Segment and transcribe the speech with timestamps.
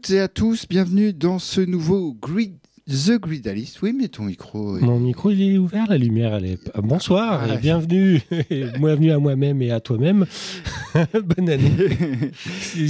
[0.00, 0.66] toutes et à tous.
[0.66, 2.54] Bienvenue dans ce nouveau Grid
[2.88, 3.82] The Gridalist.
[3.82, 4.78] Oui, mais ton micro.
[4.80, 6.70] Mon micro, il est ouvert, la lumière, elle est.
[6.78, 8.22] Bonsoir et bienvenue.
[8.78, 10.26] bienvenue à moi-même et à toi-même.
[11.12, 11.70] Bonne année.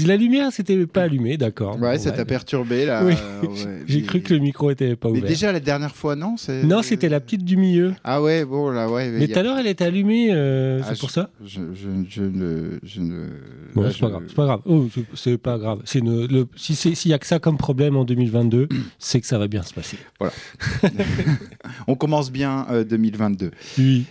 [0.06, 1.80] la lumière, c'était pas allumé, d'accord.
[1.80, 3.04] Ouais, ça t'a perturbé là.
[3.04, 3.14] Oui.
[3.86, 5.22] J'ai cru que le micro était pas ouvert.
[5.22, 7.94] Mais déjà la dernière fois, non Non, c'était la petite du milieu.
[8.04, 9.10] Ah ouais, bon là, ouais.
[9.10, 12.78] Mais tout à l'heure, elle était allumée, euh, c'est ah, pour ça je, je, ne.
[12.82, 13.26] Je ne...
[13.74, 14.22] Bon, c'est pas grave.
[14.28, 14.60] C'est pas grave.
[14.66, 15.82] Oh, c'est pas grave.
[15.94, 16.44] Le...
[16.56, 18.68] S'il y a que ça comme problème en 2022,
[18.98, 19.98] c'est que ça va bien se passer.
[20.18, 20.32] Voilà.
[21.86, 23.46] On commence bien 2022.
[23.46, 24.06] Euh, oui.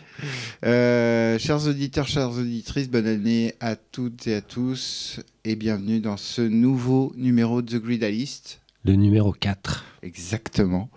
[0.66, 6.18] Euh, chers auditeurs, chères auditrices, bonne année à toutes et à tous et bienvenue dans
[6.18, 8.62] ce nouveau numéro de The Gridalist.
[8.86, 9.86] Le numéro 4.
[10.04, 10.90] Exactement.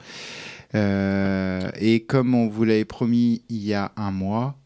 [0.74, 4.58] Euh, et comme on vous l'avait promis il y a un mois,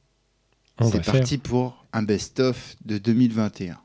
[0.83, 3.79] c'est parti pour un best-of de 2021.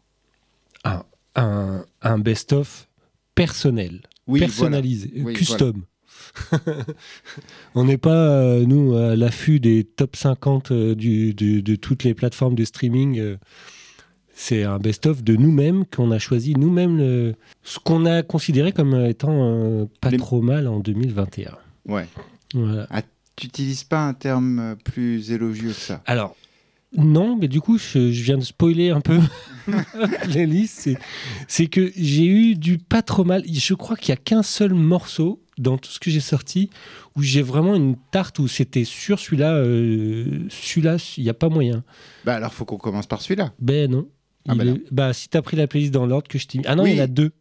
[0.83, 2.87] Un, un, best-of
[3.35, 5.83] personnel, personnalisé, custom.
[7.75, 12.55] on n'est pas, euh, nous, à l'affût des top 50 euh, de toutes les plateformes
[12.55, 13.19] de streaming.
[13.19, 13.37] Euh.
[14.33, 19.87] c'est un best-of de nous-mêmes qu'on a choisi nous-mêmes ce qu'on a considéré comme étant
[19.99, 21.57] pas trop mal en 2021.
[21.85, 22.07] Ouais.
[22.89, 23.01] Ah,
[23.35, 26.01] tu n'utilises pas un terme plus élogieux que ça?
[26.05, 26.35] Alors,
[26.97, 29.19] non, mais du coup, je, viens de spoiler un peu
[30.35, 30.89] la liste.
[31.47, 33.43] C'est que j'ai eu du pas trop mal.
[33.49, 36.69] Je crois qu'il n'y a qu'un seul morceau dans tout ce que j'ai sorti
[37.15, 41.49] où j'ai vraiment une tarte où c'était sur celui-là, euh, celui-là, il n'y a pas
[41.49, 41.83] moyen.
[42.25, 43.53] Bah alors, faut qu'on commence par celui-là.
[43.59, 44.07] Ben non.
[44.47, 46.65] Ah bah, bah, si tu as pris la playlist dans l'ordre que je t'ai mis.
[46.67, 47.31] Ah non, il y en a deux.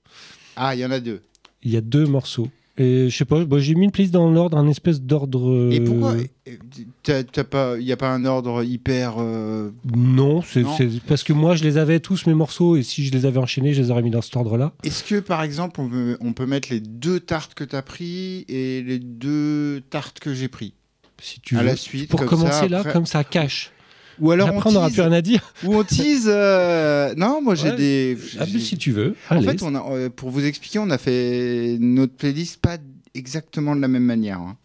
[0.56, 1.22] Ah, il y en a deux.
[1.62, 2.48] Il y a deux morceaux.
[2.78, 5.70] Et je sais pas, j'ai mis une playlist dans l'ordre, un espèce d'ordre.
[5.70, 6.14] Et pourquoi
[6.46, 9.16] il pas, n'y a pas un ordre hyper.
[9.18, 10.64] Euh, non, c'est
[11.06, 13.74] parce que moi je les avais tous mes morceaux et si je les avais enchaînés,
[13.74, 14.72] je les aurais mis dans cet ordre-là.
[14.82, 17.82] Est-ce que par exemple on peut, on peut mettre les deux tartes que tu as
[17.82, 20.74] pris et les deux tartes que j'ai pris
[21.20, 22.10] si tu à la suite.
[22.10, 23.72] Pour commencer là, comme ça cache.
[24.20, 25.52] Ou alors après, on n'aura plus rien à dire.
[25.64, 26.28] Ou on tease.
[26.28, 28.18] Euh, non, moi j'ai des.
[28.38, 29.16] Ah, si tu veux.
[29.30, 32.78] En fait, on a, euh, pour vous expliquer, on a fait notre playlist pas
[33.14, 34.38] exactement de la même manière.
[34.38, 34.56] Hein.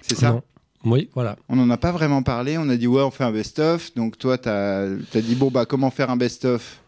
[0.00, 0.40] C'est ça?
[0.84, 1.36] Oui, voilà.
[1.48, 2.56] On n'en a pas vraiment parlé.
[2.56, 3.94] On a dit, ouais, on fait un best-of.
[3.96, 6.80] Donc toi, tu as, as, dit, bon, bah, comment faire un best-of?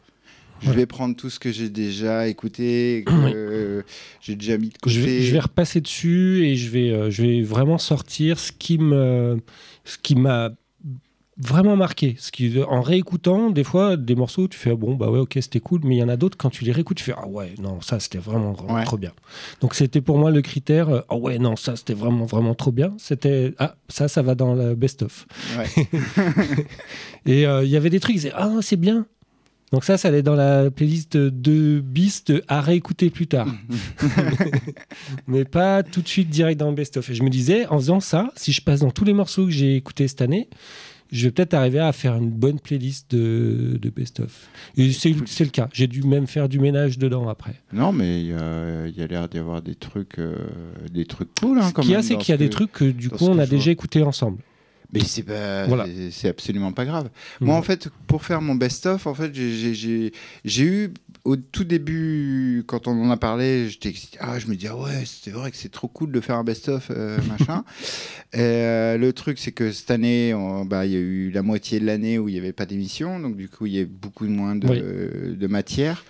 [0.62, 3.85] Je vais prendre tout ce que j'ai déjà écouté, que
[4.20, 4.94] j'ai déjà mis de côté.
[4.94, 8.52] Je vais, je vais, repasser dessus et je vais, euh, je vais vraiment sortir ce
[8.52, 9.40] qui me,
[9.85, 10.50] ce qui m'a
[11.43, 12.17] vraiment marqué.
[12.19, 15.39] Ce qui, en réécoutant, des fois, des morceaux, tu fais ah bon, bah ouais, ok,
[15.41, 17.27] c'était cool, mais il y en a d'autres, quand tu les réécoutes, tu fais ah
[17.27, 18.55] ouais, non, ça c'était vraiment,
[18.85, 19.12] trop bien.
[19.61, 22.73] Donc c'était pour moi le critère euh, ah ouais, non, ça c'était vraiment, vraiment trop
[22.73, 22.94] bien.
[22.99, 25.27] C'était ah, ça, ça va dans le best-of.
[27.27, 29.06] Et euh, il y avait des trucs, ils ah, c'est bien.
[29.73, 33.49] Donc ça, ça allait dans la playlist de bis à réécouter plus tard.
[35.27, 37.09] mais pas tout de suite direct dans le best-of.
[37.09, 39.50] Et je me disais, en faisant ça, si je passe dans tous les morceaux que
[39.50, 40.50] j'ai écoutés cette année,
[41.12, 44.49] je vais peut-être arriver à faire une bonne playlist de, best-of.
[44.76, 45.69] Et c'est le cas.
[45.73, 47.55] J'ai dû même faire du ménage dedans après.
[47.73, 50.35] Non, mais il y a, l'air d'y avoir des trucs, euh,
[50.91, 51.59] des trucs cool.
[51.59, 53.38] Hein, Ce qu'il y a, c'est qu'il y a des trucs que du coup on
[53.38, 54.38] a déjà écouté ensemble.
[54.93, 55.25] Mais c'est
[56.11, 57.09] c'est absolument pas grave.
[57.41, 60.93] Moi, en fait, pour faire mon best-of, en fait, j'ai eu
[61.25, 65.05] au tout début, quand on en a parlé, j'étais ah, je me dis ah ouais,
[65.05, 67.65] c'est vrai que c'est trop cool de faire un best-of euh, machin.
[68.35, 70.35] Euh, le truc, c'est que cette année,
[70.67, 73.21] bah, il y a eu la moitié de l'année où il n'y avait pas d'émission,
[73.21, 76.05] donc du coup, il y a beaucoup moins de, de matière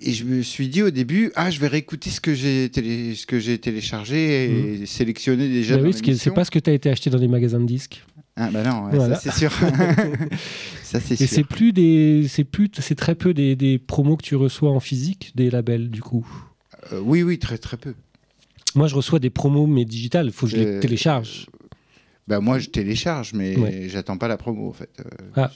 [0.00, 3.14] et je me suis dit au début, ah, je vais réécouter ce que j'ai télé...
[3.14, 4.86] ce que j'ai téléchargé et mmh.
[4.86, 5.76] sélectionné déjà.
[5.76, 8.04] oui, c'est pas ce que tu as été acheté dans les magasins de disques.
[8.36, 9.52] Ah bah non, ça c'est sûr.
[10.82, 14.24] ça c'est Et c'est plus des, c'est plus, c'est très peu des, des, promos que
[14.24, 16.26] tu reçois en physique, des labels du coup.
[16.92, 17.94] Euh, oui, oui, très très peu.
[18.74, 20.26] Moi, je reçois des promos mais digitales.
[20.26, 21.46] Il faut que je les euh, télécharge.
[22.26, 24.90] Bah moi, je télécharge, mais j'attends pas la promo en fait.
[25.00, 25.04] Euh,
[25.36, 25.50] ah.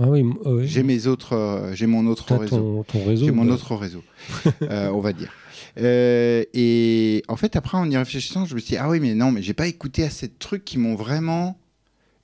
[0.00, 0.24] Ah oui,
[0.62, 2.84] J'ai mes autres, euh, j'ai mon autre réseau.
[3.16, 4.04] j'ai mon autre réseau,
[4.62, 5.32] euh, on va dire.
[5.78, 9.14] Euh, et en fait, après, en y réfléchissant, je me suis dit ah oui, mais
[9.14, 11.58] non, mais j'ai pas écouté assez de trucs qui m'ont vraiment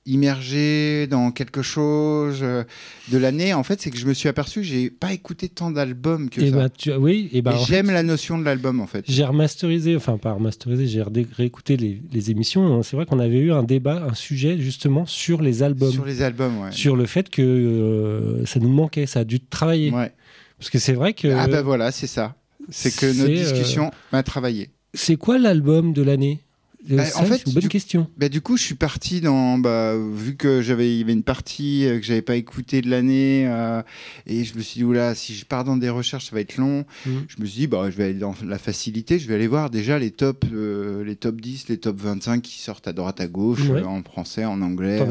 [0.05, 2.63] immergé dans quelque chose euh,
[3.11, 5.71] de l'année, en fait, c'est que je me suis aperçu que j'ai pas écouté tant
[5.71, 6.55] d'albums que et ça.
[6.55, 6.93] Bah, tu...
[6.93, 9.03] Oui, et, bah, j'aime la notion de l'album en fait.
[9.07, 11.03] J'ai remasterisé, enfin pas remasterisé, j'ai
[11.35, 12.83] réécouté les, les émissions.
[12.83, 15.91] C'est vrai qu'on avait eu un débat, un sujet justement sur les albums.
[15.91, 16.71] Sur les albums, ouais.
[16.71, 19.91] Sur le fait que euh, ça nous manquait, ça a dû travailler.
[19.91, 20.11] Ouais.
[20.59, 21.27] Parce que c'est vrai que.
[21.27, 22.35] Ah ben voilà, c'est ça.
[22.69, 24.69] C'est que notre discussion euh, m'a travaillé.
[24.93, 26.39] C'est quoi l'album de l'année?
[26.89, 28.07] Bah, en fait, une bonne du, question.
[28.17, 31.23] Bah, du coup, je suis parti dans, bah, vu que j'avais, il y avait une
[31.23, 33.81] partie euh, que j'avais pas écoutée de l'année, euh,
[34.27, 36.57] et je me suis dit oula, si je pars dans des recherches, ça va être
[36.57, 36.85] long.
[37.05, 37.25] Mhm.
[37.27, 39.69] Je me suis dit bah, je vais aller dans la facilité, je vais aller voir
[39.69, 43.27] déjà les top, euh, les top 10, les top 25 qui sortent à droite à
[43.27, 45.01] gauche, en français, en anglais,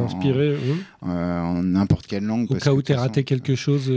[1.02, 2.50] en n'importe quelle langue.
[2.50, 3.92] Au cas où tu as raté quelque chose.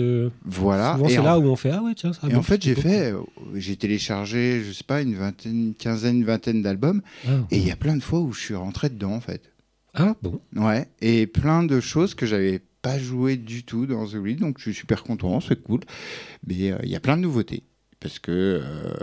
[0.45, 0.97] voilà.
[1.07, 2.13] c'est là où on fait ah ouais tiens.
[2.13, 3.13] Ça et en fait, j'ai fait,
[3.55, 7.31] j'ai téléchargé, je sais pas, une vingtaine, une quinzaine, une vingtaine d'albums, ah.
[7.51, 9.51] et il y a plein de fois où je suis rentré dedans, en fait.
[9.93, 10.39] Ah bon?
[10.55, 14.57] Ouais, et plein de choses que j'avais pas joué du tout dans The Real, donc
[14.57, 15.81] je suis super content, c'est cool.
[16.45, 17.63] Mais euh, il y a plein de nouveautés.
[17.99, 18.93] Parce que, euh,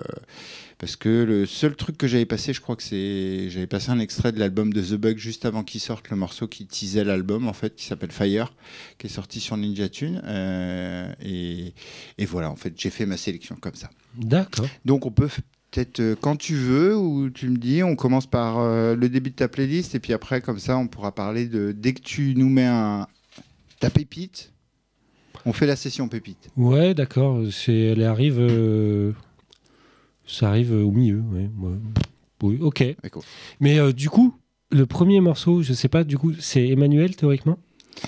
[0.79, 3.51] parce que le seul truc que j'avais passé, je crois que c'est.
[3.51, 6.47] J'avais passé un extrait de l'album de The Bug juste avant qu'il sorte, le morceau
[6.47, 8.55] qui teasait l'album, en fait, qui s'appelle Fire,
[8.97, 10.23] qui est sorti sur Ninja Tune.
[10.25, 11.75] Euh, et,
[12.17, 13.91] et, voilà, en fait, j'ai fait ma sélection comme ça.
[14.17, 14.69] D'accord.
[14.85, 15.29] Donc on peut
[15.75, 19.31] peut-être euh, quand tu veux, ou tu me dis, on commence par euh, le début
[19.31, 21.73] de ta playlist, et puis après, comme ça, on pourra parler de.
[21.77, 23.09] Dès que tu nous mets un,
[23.81, 24.53] ta pépite,
[25.45, 26.49] on fait la session pépite.
[26.57, 27.43] Ouais, d'accord.
[27.67, 28.39] Elle arrive.
[28.39, 29.13] Euh,
[30.27, 31.23] ça arrive au milieu.
[31.33, 31.51] Ouais.
[32.43, 32.85] Oui, ok.
[33.61, 34.35] Mais du coup,
[34.71, 37.59] le premier morceau, je sais pas, du coup, c'est Emmanuel théoriquement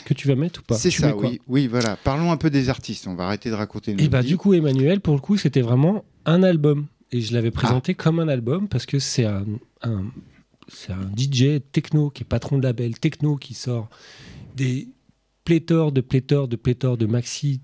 [0.05, 0.77] que tu vas mettre ou pas?
[0.77, 1.41] C'est ça, oui.
[1.47, 1.97] Oui, voilà.
[2.03, 3.07] Parlons un peu des artistes.
[3.07, 3.95] On va arrêter de raconter.
[3.99, 6.87] Et bah, du coup, Emmanuel, pour le coup, c'était vraiment un album.
[7.13, 8.03] Et je l'avais présenté ah.
[8.03, 9.45] comme un album parce que c'est un,
[10.69, 13.89] c'est un DJ techno qui est patron de label techno qui sort
[14.57, 14.89] des
[15.45, 17.61] pléthores de pléthores de pléthores de maxi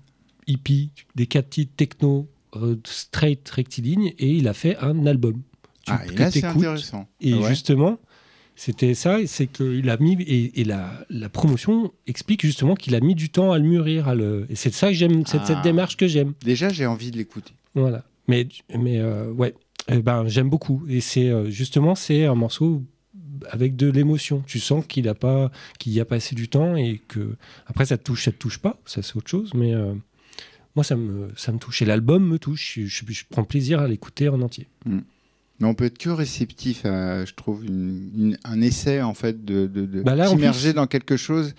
[0.47, 5.41] hippie, des quatre titres techno euh, straight rectiligne et il a fait un album.
[5.87, 7.07] ah, et c'est intéressant.
[7.19, 7.99] Et justement,
[8.55, 12.99] c'était ça, c'est qu'il a mis et, et la, la, promotion explique justement qu'il a
[12.99, 15.57] mis du temps à le mûrir, à le, et c'est ça que j'aime, c'est cette
[15.57, 15.61] ah.
[15.63, 16.33] démarche que j'aime.
[16.41, 17.53] Déjà, j'ai envie de l'écouter.
[17.73, 18.03] Voilà.
[18.27, 19.53] Mais, mais euh, ouais,
[19.89, 20.83] eh ben, j'aime beaucoup.
[20.87, 22.83] Et c'est euh, justement, c'est un morceau
[23.49, 24.43] avec de l'émotion.
[24.47, 27.35] Tu sens qu'il a pas, qu'il y a passé du temps et que
[27.67, 29.53] après ça te touche, ça te touche pas, ça c'est autre chose.
[29.53, 29.93] Mais euh,
[30.75, 31.81] moi ça me, ça me touche.
[31.81, 32.79] Et l'album me touche.
[32.79, 34.67] Je, je, prends plaisir à l'écouter en entier.
[34.85, 34.99] Mm.
[35.59, 37.63] Mais on peut être que réceptif à, je trouve,
[38.43, 41.53] un essai en fait de, de, bah dans quelque chose.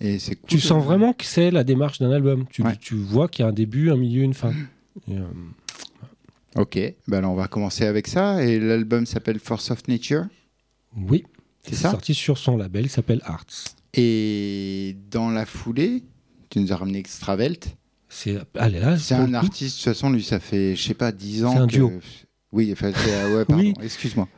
[0.00, 2.46] Et c'est Tu sens vraiment que c'est la démarche d'un album.
[2.50, 4.52] Tu, tu vois qu'il y a un début, un milieu, une fin.
[5.10, 5.26] Euh,
[6.56, 8.44] ok, bah on va commencer avec ça.
[8.44, 10.26] Et l'album s'appelle Force of Nature.
[10.96, 11.24] Oui,
[11.62, 11.90] c'est ça.
[11.90, 13.46] Sorti sur son label, il s'appelle Arts.
[13.94, 16.04] Et dans la foulée,
[16.50, 17.76] tu nous as ramené Extravelt.
[18.08, 18.38] C'est
[19.12, 21.52] un artiste, de toute façon, lui, ça fait, je sais pas, 10 ans.
[21.52, 21.92] C'est un duo.
[22.52, 24.28] Oui, enfin, ouais, pardon, excuse-moi.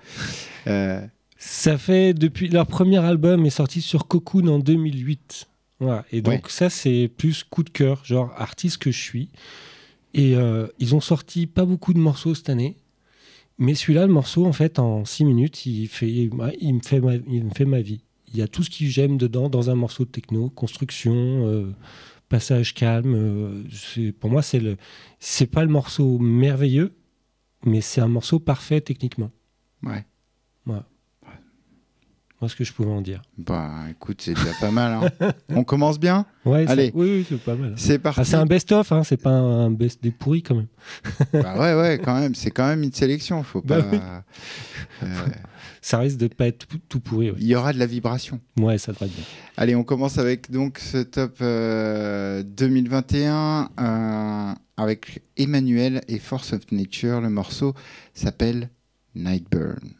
[0.67, 1.00] Euh,
[1.37, 5.47] ça fait depuis leur premier album est sorti sur Cocoon en 2008.
[5.79, 6.05] Voilà.
[6.12, 9.31] Et donc ça c'est plus coup de cœur, genre artiste que je suis.
[10.14, 12.76] Et euh, ils ont sorti pas beaucoup de morceaux cette année,
[13.59, 17.14] mais celui-là, le morceau en fait en 6 minutes, il fait, il me fait, ma,
[17.14, 18.02] il me fait ma vie.
[18.33, 21.73] Il y a tout ce que j'aime dedans dans un morceau de techno, construction, euh,
[22.29, 23.64] passage calme.
[24.21, 24.76] pour moi c'est le,
[25.19, 26.95] c'est pas le morceau merveilleux,
[27.64, 29.31] mais c'est un morceau parfait techniquement.
[29.83, 30.05] Ouais.
[30.64, 30.87] Voilà.
[32.40, 33.20] Moi, ce que je pouvais en dire.
[33.37, 35.11] Bah, écoute, c'est déjà pas mal.
[35.20, 35.32] Hein.
[35.50, 36.90] On commence bien Ouais, Allez.
[36.94, 37.75] Oui, oui c'est pas mal.
[37.76, 38.20] C'est parti.
[38.20, 40.68] Ah, c'est un best-of, hein, c'est pas un best des pourris quand même.
[41.35, 42.35] bah ouais, ouais, quand même.
[42.35, 43.42] C'est quand même une sélection.
[43.42, 44.25] Faut bah pas.
[45.02, 45.06] Euh,
[45.82, 47.32] Ça risque de pas être tout pourri.
[47.38, 48.40] Il y aura de la vibration.
[48.59, 49.25] Ouais, ça devrait être bien.
[49.56, 53.70] Allez, on commence avec donc ce top 2021.
[53.80, 57.20] Euh, avec Emmanuel et Force of Nature.
[57.20, 57.75] Le morceau
[58.14, 58.70] s'appelle
[59.14, 59.94] Nightburn.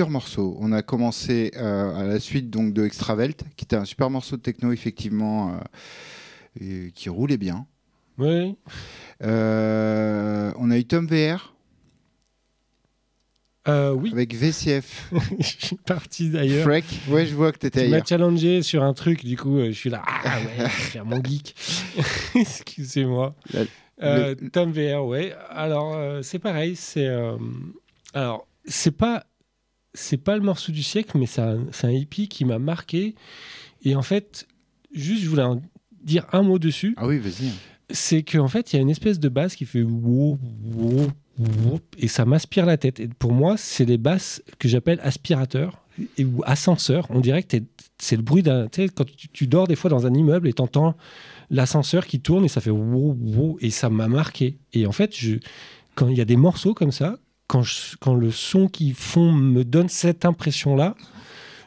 [0.00, 0.56] Plusieurs morceaux.
[0.60, 4.38] On a commencé euh, à la suite donc de Extravelt, qui était un super morceau
[4.38, 5.60] de techno effectivement,
[6.62, 7.66] euh, qui roulait bien.
[8.16, 8.56] Oui.
[9.20, 11.54] on a eu Tom VR.
[13.68, 14.10] oui.
[14.10, 15.12] Avec VCF.
[15.38, 16.64] je suis parti d'ailleurs.
[16.64, 16.86] Freak.
[17.10, 18.02] Ouais, je vois que tu étais ailleurs.
[18.02, 20.02] Tu m'as challengé sur un truc, du coup, je suis là.
[20.06, 21.54] Ah ouais, je vais faire mon geek.
[22.34, 23.34] Excusez-moi.
[24.50, 25.34] Tom VR, ouais.
[25.50, 27.06] Alors, c'est pareil, c'est
[28.14, 29.26] alors, c'est pas
[29.94, 33.14] c'est pas le morceau du siècle, mais c'est un, un, hippie qui m'a marqué.
[33.82, 34.46] Et en fait,
[34.92, 35.60] juste, je voulais en
[36.02, 36.94] dire un mot dessus.
[36.96, 37.50] Ah oui, vas-y.
[37.90, 39.82] C'est qu'en fait, il y a une espèce de basse qui fait
[41.98, 43.00] et ça m'aspire la tête.
[43.00, 45.82] Et pour moi, c'est les basses que j'appelle aspirateurs
[46.18, 47.06] ou ascenseurs.
[47.10, 47.56] On dirait que
[47.98, 48.68] c'est le bruit d'un.
[48.68, 50.96] Tu sais, quand tu, dors des fois dans un immeuble et t'entends
[51.50, 52.70] l'ascenseur qui tourne et ça fait
[53.60, 54.58] et ça m'a marqué.
[54.72, 55.36] Et en fait, je,
[55.94, 57.18] quand il y a des morceaux comme ça,
[57.50, 57.64] quand,
[57.98, 60.94] quand le son qu'ils font me donne cette impression-là,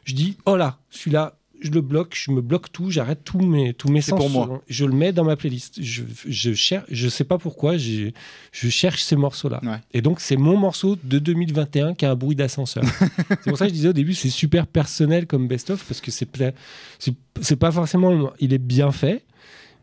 [0.06, 3.74] je dis oh là, celui-là, je le bloque, je me bloque tout, j'arrête tous mes,
[3.74, 4.18] tous mes sens.
[4.18, 4.62] pour moi.
[4.70, 5.82] Je le mets dans ma playlist.
[5.82, 8.12] Je, je cherche, je sais pas pourquoi, je
[8.54, 9.60] cherche ces morceaux-là.
[9.94, 12.86] Et donc, c'est mon morceau de 2021 qui a un bruit d'ascenseur.
[13.30, 16.12] c'est pour ça que je disais au début, c'est super personnel comme best-of parce que
[16.12, 16.30] c'est,
[17.42, 18.32] c'est pas forcément.
[18.40, 19.26] Il est bien fait,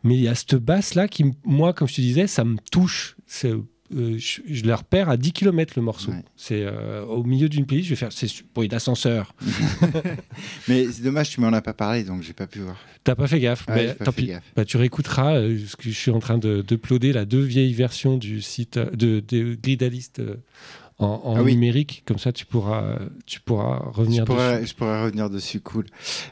[0.03, 3.17] mais il y a cette basse-là qui, moi, comme je te disais, ça me touche.
[3.27, 3.53] C'est
[3.95, 6.11] euh, je, je, le repère à 10 km le morceau.
[6.35, 9.35] C'est euh, au milieu d'une playlist, je vais faire c'est bruit d'ascenseur.
[10.67, 12.77] mais c'est dommage, tu m'en as pas parlé, donc j'ai pas pu voir.
[13.03, 13.65] T'as pas fait gaffe.
[13.67, 14.31] mais tant pis.
[14.55, 15.35] Bah, tu réécouteras.
[15.35, 18.41] Euh, ce que je suis en train de, de ploder la deux vieilles versions du
[18.41, 20.21] site de, de Gridalist
[21.01, 24.67] en, ah numérique, comme ça tu pourras, tu pourras revenir je pourrais, dessus.
[24.67, 25.85] Je pourrais revenir dessus, cool.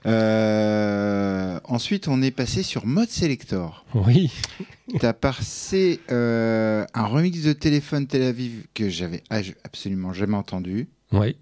[0.05, 3.85] Euh, ensuite, on est passé sur Mode Selector.
[3.95, 4.31] Oui.
[4.99, 9.23] tu as passé euh, un remix de Téléphone Tel Aviv que j'avais
[9.63, 10.89] absolument jamais entendu.
[11.11, 11.35] Oui.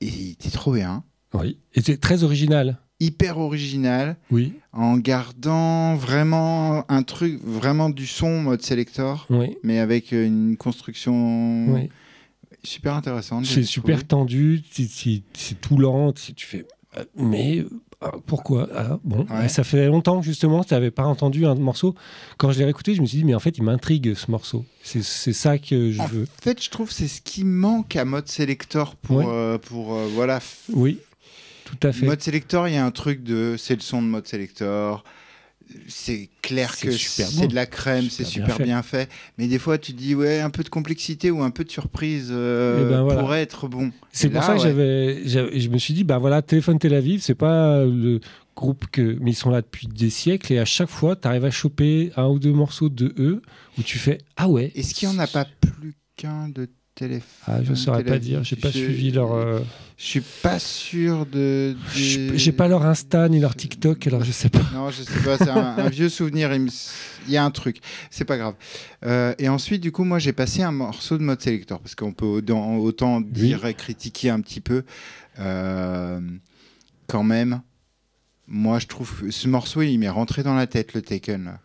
[0.00, 1.02] Et il était trop bien.
[1.34, 1.58] Oui.
[1.74, 4.16] Et c'est très original hyper original.
[4.32, 4.54] Oui.
[4.72, 9.26] En gardant vraiment un truc, vraiment du son mode selector.
[9.30, 9.56] Oui.
[9.62, 11.90] Mais avec une construction oui.
[12.62, 13.46] Super intéressante.
[13.46, 16.12] C'est super tendu, c'est tout lent.
[16.12, 16.66] Tu fais.
[16.96, 17.64] Euh, mais
[18.02, 21.94] euh, pourquoi ah, Bon, ça fait longtemps justement tu n'avais pas entendu un morceau.
[22.38, 24.64] Quand je l'ai réécouté, je me suis dit, mais en fait, il m'intrigue ce morceau.
[24.82, 26.22] C'est ça que je veux.
[26.22, 30.40] En fait, je trouve c'est ce qui manque à mode selector pour, euh, pour voilà.
[30.72, 31.00] Oui.
[31.64, 32.06] Tout à fait.
[32.06, 33.56] Mode Selector, il y a un truc de.
[33.58, 35.04] C'est le son de Mode Selector.
[35.86, 39.08] C'est clair que c'est de la crème, c'est super bien fait.
[39.36, 42.28] Mais des fois, tu dis, ouais, un peu de complexité ou un peu de surprise
[42.30, 43.92] euh, eh ben, pourrait être bon.
[44.12, 47.34] C'est pour ça que j'avais, je me suis dit, bah voilà, Téléphone Tel Aviv, c'est
[47.34, 48.20] pas le
[48.56, 49.16] groupe que.
[49.20, 52.12] Mais ils sont là depuis des siècles et à chaque fois, tu arrives à choper
[52.16, 53.42] un ou deux morceaux de eux
[53.78, 54.72] où tu fais, ah ouais.
[54.74, 56.68] Est-ce qu'il n'y en a pas plus qu'un de
[57.46, 59.32] ah, je ne saurais pas dire, j'ai pas suivi leur.
[59.32, 59.60] Euh,
[59.96, 61.76] je suis pas sûr de.
[61.94, 64.62] J'ai pas leur Insta ni leur TikTok, alors je sais pas.
[64.74, 66.52] Non, je sais pas, c'est un, vieux souvenir.
[66.54, 66.70] Il,
[67.32, 67.78] y a un truc,
[68.10, 68.54] c'est pas grave.
[69.04, 72.12] Euh, et ensuite, du coup, moi, j'ai passé un morceau de mode selector parce qu'on
[72.12, 74.84] peut autant dire et critiquer un petit peu.
[75.38, 76.20] Euh,
[77.06, 77.62] quand même,
[78.46, 81.58] moi, je trouve que ce morceau, il m'est rentré dans la tête, le Taken.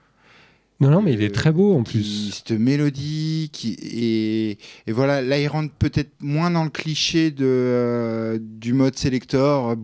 [0.83, 2.31] Non, non, mais il est très beau en plus.
[2.33, 4.57] Cette mélodie, qui, et,
[4.87, 9.75] et voilà, là, il rentre peut-être moins dans le cliché de, euh, du mode selector.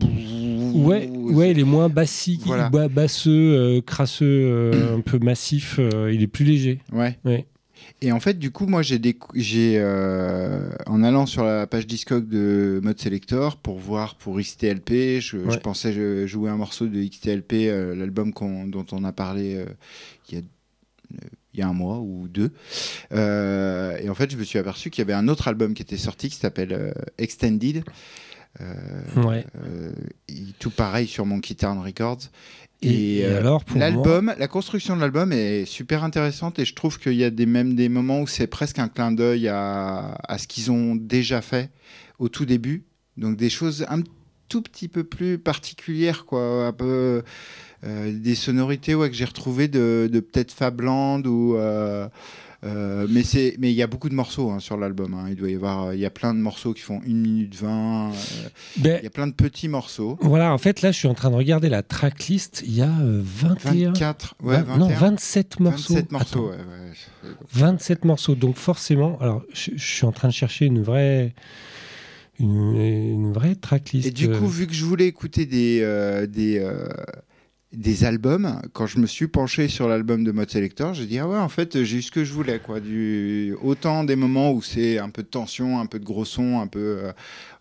[0.74, 2.44] Ouais, ouais, il est moins bassique,
[2.92, 5.80] basseux, euh, crasseux, euh, un peu massif.
[6.12, 6.80] il est plus léger.
[6.92, 7.18] Ouais.
[7.24, 7.46] ouais.
[8.02, 9.00] Et en fait, du coup, moi, j'ai,
[9.36, 9.82] j'ai
[10.86, 15.58] en allant sur la page Discog de Mode Selector pour voir pour XTLP, je, je
[15.58, 18.32] pensais jouer un morceau de XTLP, l'album
[18.68, 19.66] dont on a parlé
[20.30, 20.44] il y a
[21.54, 22.52] il y a un mois ou deux.
[23.12, 25.82] Euh, et en fait, je me suis aperçu qu'il y avait un autre album qui
[25.82, 27.84] était sorti qui s'appelle euh, Extended.
[28.62, 29.92] Euh,
[30.58, 32.30] tout pareil sur Monkey Town Records.
[32.82, 37.26] Et, alors, l'album, la construction de l'album est super intéressante et je trouve qu'il y
[37.26, 40.72] a des, même des moments où c'est presque un clin d'œil à, à, ce qu'ils
[40.72, 41.72] ont déjà fait
[42.20, 42.86] au tout début.
[43.18, 44.02] Donc des choses un
[44.48, 47.24] tout petit peu plus particulières, quoi, un peu
[47.84, 51.56] des sonorités ouais, que j'ai retrouvées de, de peut-être Fabland ou.
[51.56, 52.08] Euh,
[52.66, 55.14] euh, mais c'est mais il y a beaucoup de morceaux hein, sur l'album.
[55.14, 55.28] Hein.
[55.30, 58.12] Il doit y avoir il y a plein de morceaux qui font 1 minute 20.
[58.78, 60.18] Ben, il y a plein de petits morceaux.
[60.20, 62.62] Voilà, en fait là je suis en train de regarder la tracklist.
[62.66, 65.94] Il y a 21 24 ouais, non 27 morceaux.
[65.94, 66.50] 27 morceaux.
[66.50, 68.36] Ouais, 27 morceaux.
[68.36, 71.34] Donc forcément, alors je, je, suis en train de chercher une vraie
[72.40, 74.06] une, une vraie tracklist.
[74.06, 76.60] Et du coup, vu que je voulais écouter des euh, des
[77.72, 81.28] des albums, quand je me suis penché sur l'album de Mode Selector, j'ai dit ah
[81.28, 84.64] ouais en fait j'ai eu ce que je voulais quoi, du autant des moments où
[84.64, 87.12] c'est un peu de tension, un peu de gros son, un peu euh,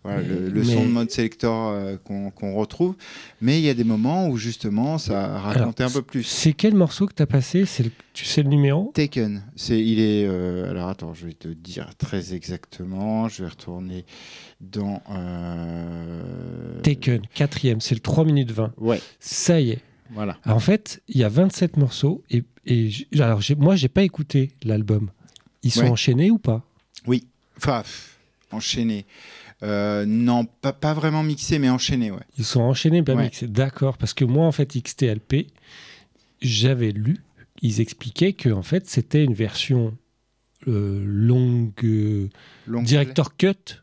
[0.05, 2.95] le, son de Mode Selector euh, qu'on retrouve,
[3.41, 6.23] mais il y a des moments où justement ça racontait un peu plus.
[6.23, 7.65] C'est quel morceau que tu as passé?
[7.65, 8.91] C'est tu sais le numéro?
[8.93, 9.43] Taken.
[9.55, 14.05] C'est il est euh, alors attends je vais te dire très exactement, je vais retourner
[14.61, 15.01] dans
[16.83, 18.73] Taken quatrième, c'est le 3 minutes 20.
[18.77, 19.01] Ouais.
[19.19, 19.81] Ça y est.
[20.11, 20.37] Voilà.
[20.47, 22.89] en fait, il y a 27 morceaux et, et
[23.19, 25.11] alors moi, j'ai pas écouté l'album.
[25.61, 26.63] Ils sont enchaînés ou pas?
[27.05, 27.27] Oui.
[27.57, 27.83] Enfin,
[28.51, 29.05] enchaînés.
[29.61, 32.23] Euh, non, pas, pas, vraiment mixés, mais enchaînés, ouais.
[32.37, 33.47] Ils sont enchaînés, pas mixés.
[33.47, 33.97] D'accord.
[33.97, 35.47] Parce que moi, en fait, XTLP,
[36.41, 37.17] j'avais lu,
[37.61, 39.97] ils expliquaient que en fait, c'était une version
[40.67, 42.29] euh, longue, euh,
[42.67, 43.81] director cut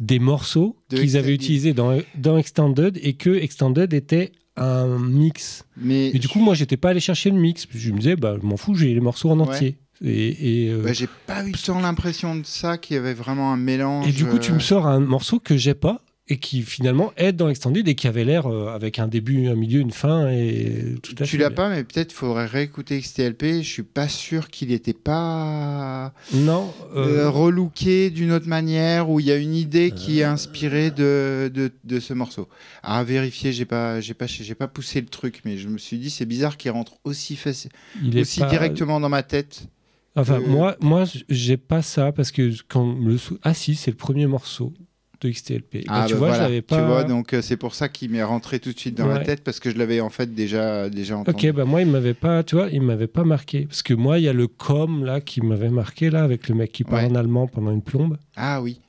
[0.00, 5.64] des morceaux qu'ils avaient utilisés dans, dans Extended et que Extended était un mix.
[5.76, 7.66] Mais et du coup, moi, j'étais pas allé chercher le mix.
[7.70, 9.78] Je me disais, bah, je m'en fous, j'ai les morceaux en entier.
[10.04, 13.56] Et, euh, bah, j'ai pas eu tant l'impression de ça qu'il y avait vraiment un
[13.56, 14.08] mélange.
[14.08, 17.32] Et du coup, tu me sors un morceau que j'ai pas et qui finalement est
[17.32, 20.94] dans l'extended et qui avait l'air euh, avec un début, un milieu, une fin et
[21.02, 23.62] tout à Tu l'as pas, mais peut-être faudrait réécouter XTLP.
[23.62, 27.28] Je suis pas sûr qu'il n'était pas non euh...
[27.28, 31.72] relooké d'une autre manière où il y a une idée qui est inspirée de, de,
[31.84, 32.48] de ce morceau.
[32.82, 35.98] À vérifier, j'ai pas j'ai pas j'ai pas poussé le truc, mais je me suis
[35.98, 37.72] dit c'est bizarre qu'il rentre aussi facile,
[38.16, 39.66] aussi directement dans ma tête.
[40.14, 44.26] Enfin, moi, moi, j'ai pas ça parce que quand le ah si, c'est le premier
[44.26, 44.72] morceau
[45.20, 45.84] de XTLP.
[45.88, 46.62] Ah, bah, tu, bah vois, voilà.
[46.62, 46.78] pas...
[46.78, 49.42] tu vois, donc c'est pour ça qu'il m'est rentré tout de suite dans la tête
[49.44, 51.48] parce que je l'avais en fait déjà, déjà entendu.
[51.48, 53.66] Ok, bah moi, il m'avait pas, tu vois, il m'avait pas marqué.
[53.66, 56.54] Parce que moi, il y a le com là qui m'avait marqué là avec le
[56.54, 58.18] mec qui parle en allemand pendant une plombe.
[58.36, 58.80] Ah oui.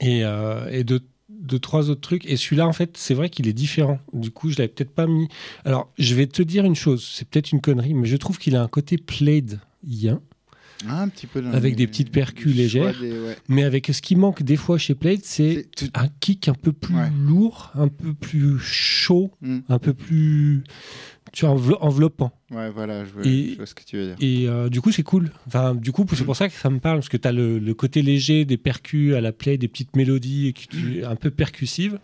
[0.00, 0.20] Et,
[0.70, 1.02] et de
[1.42, 2.24] deux, trois autres trucs.
[2.26, 3.98] Et celui-là, en fait, c'est vrai qu'il est différent.
[4.12, 5.28] Du coup, je l'avais peut-être pas mis.
[5.64, 8.56] Alors, je vais te dire une chose, c'est peut-être une connerie, mais je trouve qu'il
[8.56, 10.20] a un côté played yin.
[10.88, 13.00] Ah, un petit peu avec des petites percus légères.
[13.48, 16.94] Mais avec ce qui manque des fois chez Played, c'est un kick un peu plus
[17.26, 19.60] lourd, un peu plus chaud, hmm.
[19.68, 20.64] un peu plus
[21.32, 22.30] tu enveloppant.
[22.50, 23.10] Ouais, voilà, je
[23.56, 24.16] vois, ce que tu veux dire.
[24.20, 25.30] Et euh, du coup, c'est cool.
[25.46, 27.72] Enfin, du coup, c'est pour ça que ça me parle, parce que tu as le,
[27.72, 31.98] côté léger des percus à la play, des petites mélodies qui, un peu percussives,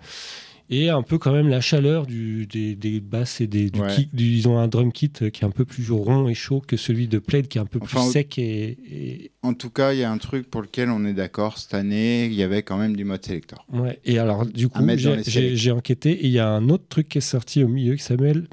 [0.71, 4.09] et un peu quand même la chaleur du, des, des basses et des, du kit.
[4.13, 7.09] ils ont un drum kit qui est un peu plus rond et chaud que celui
[7.09, 8.39] de Plaid, qui est un peu plus sec.
[8.39, 11.59] Et, En tout cas, il y a un truc pour lequel on est d'accord.
[11.59, 13.65] Cette année, il y avait quand même du mode sélecteur.
[13.73, 14.83] Ouais, et alors, du coup,
[15.27, 18.03] j'ai enquêté, et il y a un autre truc qui est sorti au milieu qui
[18.03, 18.47] s'appelle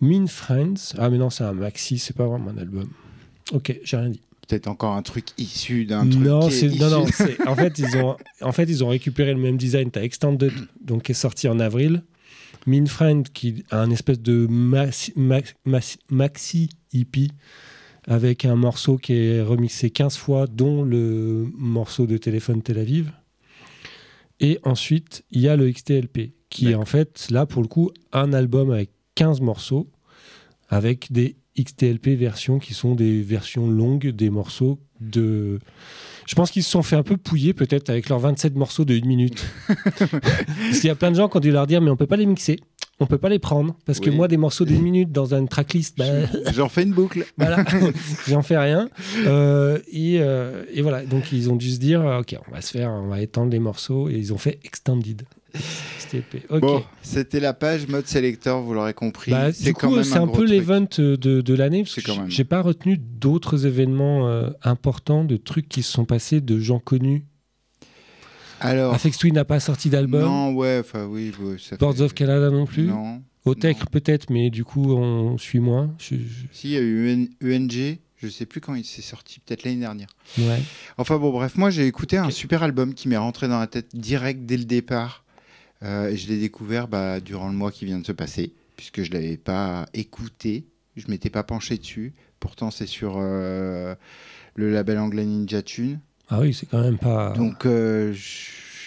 [0.00, 0.94] Mean Friends.
[0.98, 2.88] Ah, mais non, c'est un maxi, c'est pas vraiment un album.
[3.52, 4.20] Ok, j'ai rien dit.
[4.46, 6.22] Peut-être encore un truc issu d'un truc.
[6.22, 7.04] Non, non, non.
[7.46, 9.90] en fait, ils ont, en fait, ils ont récupéré le même design.
[9.90, 12.02] T'as Extended, donc qui est sorti en avril.
[12.66, 15.12] Mean Friend, qui a un espèce de maxi,
[16.10, 17.30] maxi hippie
[18.08, 23.10] avec un morceau qui est remixé 15 fois, dont le morceau de téléphone Tel Aviv.
[24.38, 27.90] Et ensuite, il y a le XTLP, qui est en fait, là, pour le coup,
[28.12, 29.90] un album avec 15 morceaux
[30.68, 35.58] avec des XTLP versions qui sont des versions longues des morceaux de.
[36.26, 38.94] Je pense qu'ils se sont fait un peu pouiller peut-être avec leurs 27 morceaux de
[38.94, 39.46] 1 minute.
[39.68, 42.06] parce qu'il y a plein de gens qui ont dû leur dire mais on peut
[42.06, 42.58] pas les mixer.
[42.98, 45.98] On peut pas les prendre parce que moi des morceaux d'une minute dans une tracklist,
[45.98, 46.06] bah,
[46.54, 47.26] j'en fais une boucle.
[47.36, 47.62] voilà,
[48.26, 48.88] j'en fais rien.
[49.26, 52.70] Euh, et, euh, et, voilà, donc ils ont dû se dire ok, on va se
[52.70, 55.24] faire, on va étendre les morceaux et ils ont fait extended.
[56.60, 59.32] Bon, c'était la page mode selector, vous l'aurez compris.
[59.32, 61.84] Bah, c'est un, un peu l'event de, de l'année.
[62.28, 66.78] J'ai pas retenu d'autres événements euh, importants, de trucs qui se sont passés, de gens
[66.78, 67.24] connus.
[68.60, 70.22] Alors, Afex Twin n'a pas sorti d'album.
[70.22, 71.32] Non, ouais, enfin oui.
[71.78, 72.84] Boards of Canada non plus.
[72.84, 73.22] Non.
[73.44, 75.94] Otech peut-être, mais du coup on suit moins.
[75.98, 76.18] Si,
[76.64, 77.98] il y a eu UNG.
[78.16, 80.08] Je sais plus quand il s'est sorti, peut-être l'année dernière.
[80.38, 80.62] Ouais.
[80.96, 83.94] Enfin bon, bref, moi j'ai écouté un super album qui m'est rentré dans la tête
[83.94, 85.22] direct dès le départ.
[85.82, 89.02] Euh, et je l'ai découvert bah, durant le mois qui vient de se passer, puisque
[89.02, 90.66] je ne l'avais pas écouté,
[90.96, 92.14] je ne m'étais pas penché dessus.
[92.40, 93.94] Pourtant, c'est sur euh,
[94.54, 96.00] le label anglais Ninja Tune.
[96.28, 97.32] Ah oui, c'est quand même pas.
[97.36, 98.18] Donc, euh, je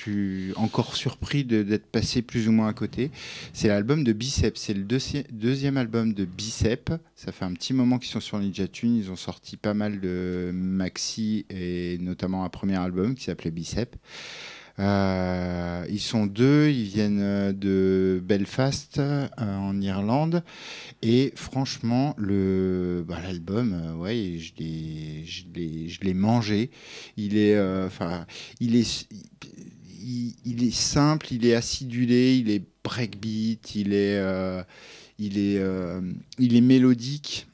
[0.02, 3.12] suis encore surpris d'être passé plus ou moins à côté.
[3.54, 4.58] C'est l'album de Bicep.
[4.58, 6.92] C'est le deuxième album de Bicep.
[7.16, 8.96] Ça fait un petit moment qu'ils sont sur Ninja Tune.
[8.96, 13.96] Ils ont sorti pas mal de maxi et notamment un premier album qui s'appelait Bicep.
[14.80, 20.44] Euh, ils sont deux, ils viennent euh, de Belfast euh, en Irlande.
[21.02, 26.72] Et franchement, le, bah, l'album, ouais, je l'ai, mangé.
[27.18, 28.26] Il est, enfin,
[28.60, 29.08] il est,
[30.46, 34.22] il, est simple, il est acidulé, il est breakbeat, il est,
[35.20, 35.62] il est,
[36.38, 37.48] il est mélodique.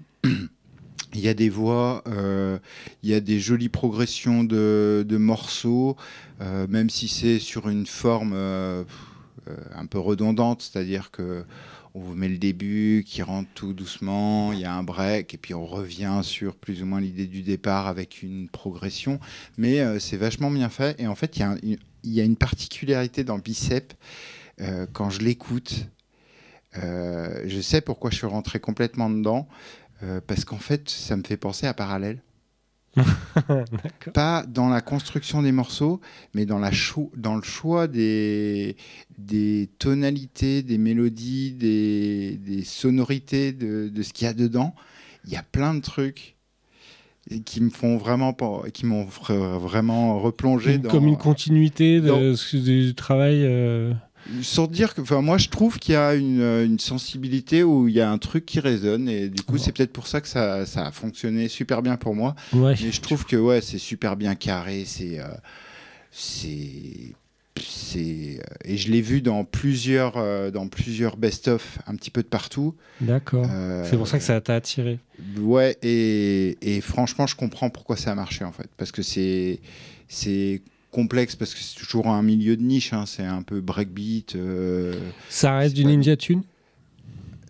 [1.13, 5.95] Il y a des voix, il y a des jolies progressions de morceaux.
[6.41, 8.83] Euh, même si c'est sur une forme euh,
[9.47, 11.45] euh, un peu redondante, c'est-à-dire que
[11.97, 15.37] on vous met le début qui rentre tout doucement, il y a un break et
[15.37, 19.17] puis on revient sur plus ou moins l'idée du départ avec une progression.
[19.57, 23.93] Mais c'est vachement bien fait et en fait il y, a une particularité dans Bicep
[24.91, 25.87] quand je l'écoute.
[26.73, 29.47] je sais pourquoi je suis rentré complètement dedans
[30.27, 32.19] parce qu'en fait ça me fait penser à Parallèle.
[34.13, 36.01] Pas dans la construction des morceaux,
[36.33, 36.71] mais dans, la
[37.15, 38.75] dans le choix des,
[39.17, 44.73] des tonalités, des mélodies, des, des sonorités de, de ce qu'il y a dedans.
[45.25, 46.35] Il y a plein de trucs
[47.45, 48.35] qui me font vraiment
[48.73, 53.93] qui m'ont vraiment replongé dans, comme une continuité de, du travail euh,
[54.41, 57.87] sans dire que, enfin, moi je trouve qu'il y a une, euh, une, sensibilité où
[57.87, 60.27] il y a un truc qui résonne et du coup c'est peut-être pour ça que
[60.27, 62.35] ça, ça, a fonctionné super bien pour moi.
[62.53, 62.75] Ouais.
[62.81, 65.25] Mais je trouve que ouais, c'est super bien carré, c'est, euh,
[66.11, 67.13] c'est,
[67.95, 70.13] euh, et je l'ai vu dans plusieurs,
[70.51, 72.75] dans plusieurs best-of un petit peu de partout.
[72.99, 73.47] D'accord.
[73.85, 74.99] c'est pour ça que ça t'a attiré.
[75.39, 79.59] Ouais, et, et franchement je comprends pourquoi ça a marché en fait, parce que c'est,
[80.09, 80.61] c'est
[80.95, 83.03] complexe parce que c'est toujours un milieu de niche, hein.
[83.05, 84.35] c'est un peu breakbeat.
[84.37, 84.93] Euh,
[85.27, 86.43] ça reste du Ninja Tune?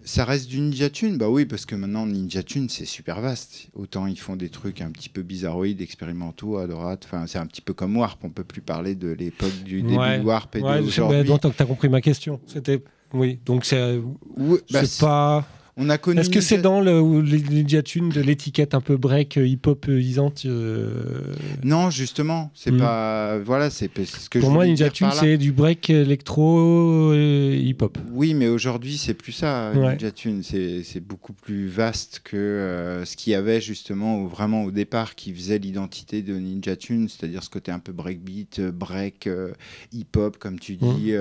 [0.03, 3.67] Ça reste du Ninja Tune Bah oui, parce que maintenant, Ninja Tune, c'est super vaste.
[3.75, 7.03] Autant ils font des trucs un petit peu bizarroïdes, expérimentaux à droite.
[7.05, 8.19] Enfin, c'est un petit peu comme Warp.
[8.23, 11.29] On peut plus parler de l'époque du début de Warp et ouais, d'aujourd'hui.
[11.29, 12.39] Ouais, tu as compris ma question.
[12.47, 12.81] C'était...
[13.13, 13.99] Oui, donc c'est,
[14.71, 15.05] bah, c'est
[15.77, 16.21] pas a connu.
[16.21, 21.21] Est-ce que c'est dans le, de l'étiquette un peu break euh, hip-hop euh, isante euh
[21.63, 22.77] Non, justement, c'est hmm.
[22.77, 23.39] pas.
[23.39, 27.97] Voilà, c'est ce que Pour moi, Ninja Tune, c'est du break électro hip-hop.
[28.13, 29.73] Oui, mais aujourd'hui, c'est plus ça.
[29.73, 35.15] Ninja Tune, c'est beaucoup plus vaste que ce qu'il y avait justement vraiment au départ
[35.15, 39.29] qui faisait l'identité de Ninja Tune, c'est-à-dire ce côté un peu breakbeat, break,
[39.91, 40.95] hip-hop, comme tu hmm.
[40.95, 41.13] dis,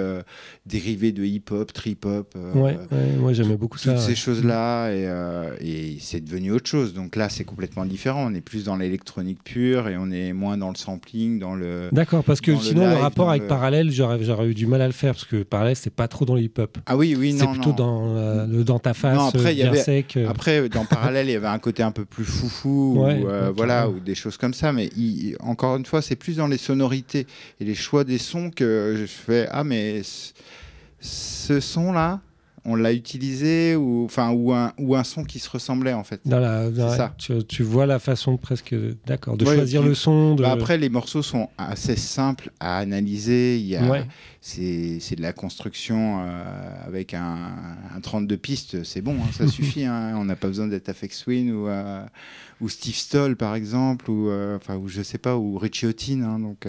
[0.65, 2.37] dérivé de hip-hop, trip-hop.
[2.55, 2.77] ouais,
[3.19, 3.95] moi j'aimais beaucoup ça.
[3.95, 6.95] Toutes ces choses là euh, et, c'est devenu autre chose.
[6.95, 8.27] Donc là, c'est complètement différent.
[8.31, 11.89] On est plus dans l'électronique pure et on est moins dans le sampling, dans le.
[11.93, 15.15] D'accord, parce que sinon, le, rapport avec Parallèle, j'aurais eu du mal à le faire
[15.15, 16.79] parce que Parallèle, c'est pas trop dans le hip-hop.
[16.87, 17.39] Ah oui, oui, non.
[17.41, 20.17] C'est plutôt Dans, euh, le, dans ta face, non, après, bien sec.
[20.17, 20.29] Euh.
[20.29, 24.01] Après, dans Parallèle, il y avait un côté un peu plus foufou, ou, voilà, ou
[24.01, 24.73] des choses comme ça.
[24.73, 24.91] Mais
[25.41, 27.27] encore une fois, c'est plus dans les sonorités
[27.61, 30.03] et les choix des sons que je fais Ah, mais
[31.01, 32.21] ce son-là,
[32.65, 36.21] on l'a utilisé ou enfin ou un ou un son qui se ressemblait en fait.
[36.25, 37.15] Dans la, ça.
[37.19, 38.75] Tu, vois la façon presque
[39.07, 40.35] d'accord de choisir le son.
[40.35, 43.59] Bah, après les morceaux sont assez simples à analyser.
[43.59, 44.05] Il y a
[44.47, 49.87] c'est de la construction euh, avec un, un, 32 pistes, c'est bon, hein, ça suffit.
[49.87, 50.15] Hein.
[50.17, 52.05] on n'a pas besoin d'être Afex Twin ou euh,
[52.61, 56.23] ou Steve Stoll par exemple ou euh, enfin ou je sais pas ou Richie Houghton.
[56.23, 56.67] Hein, donc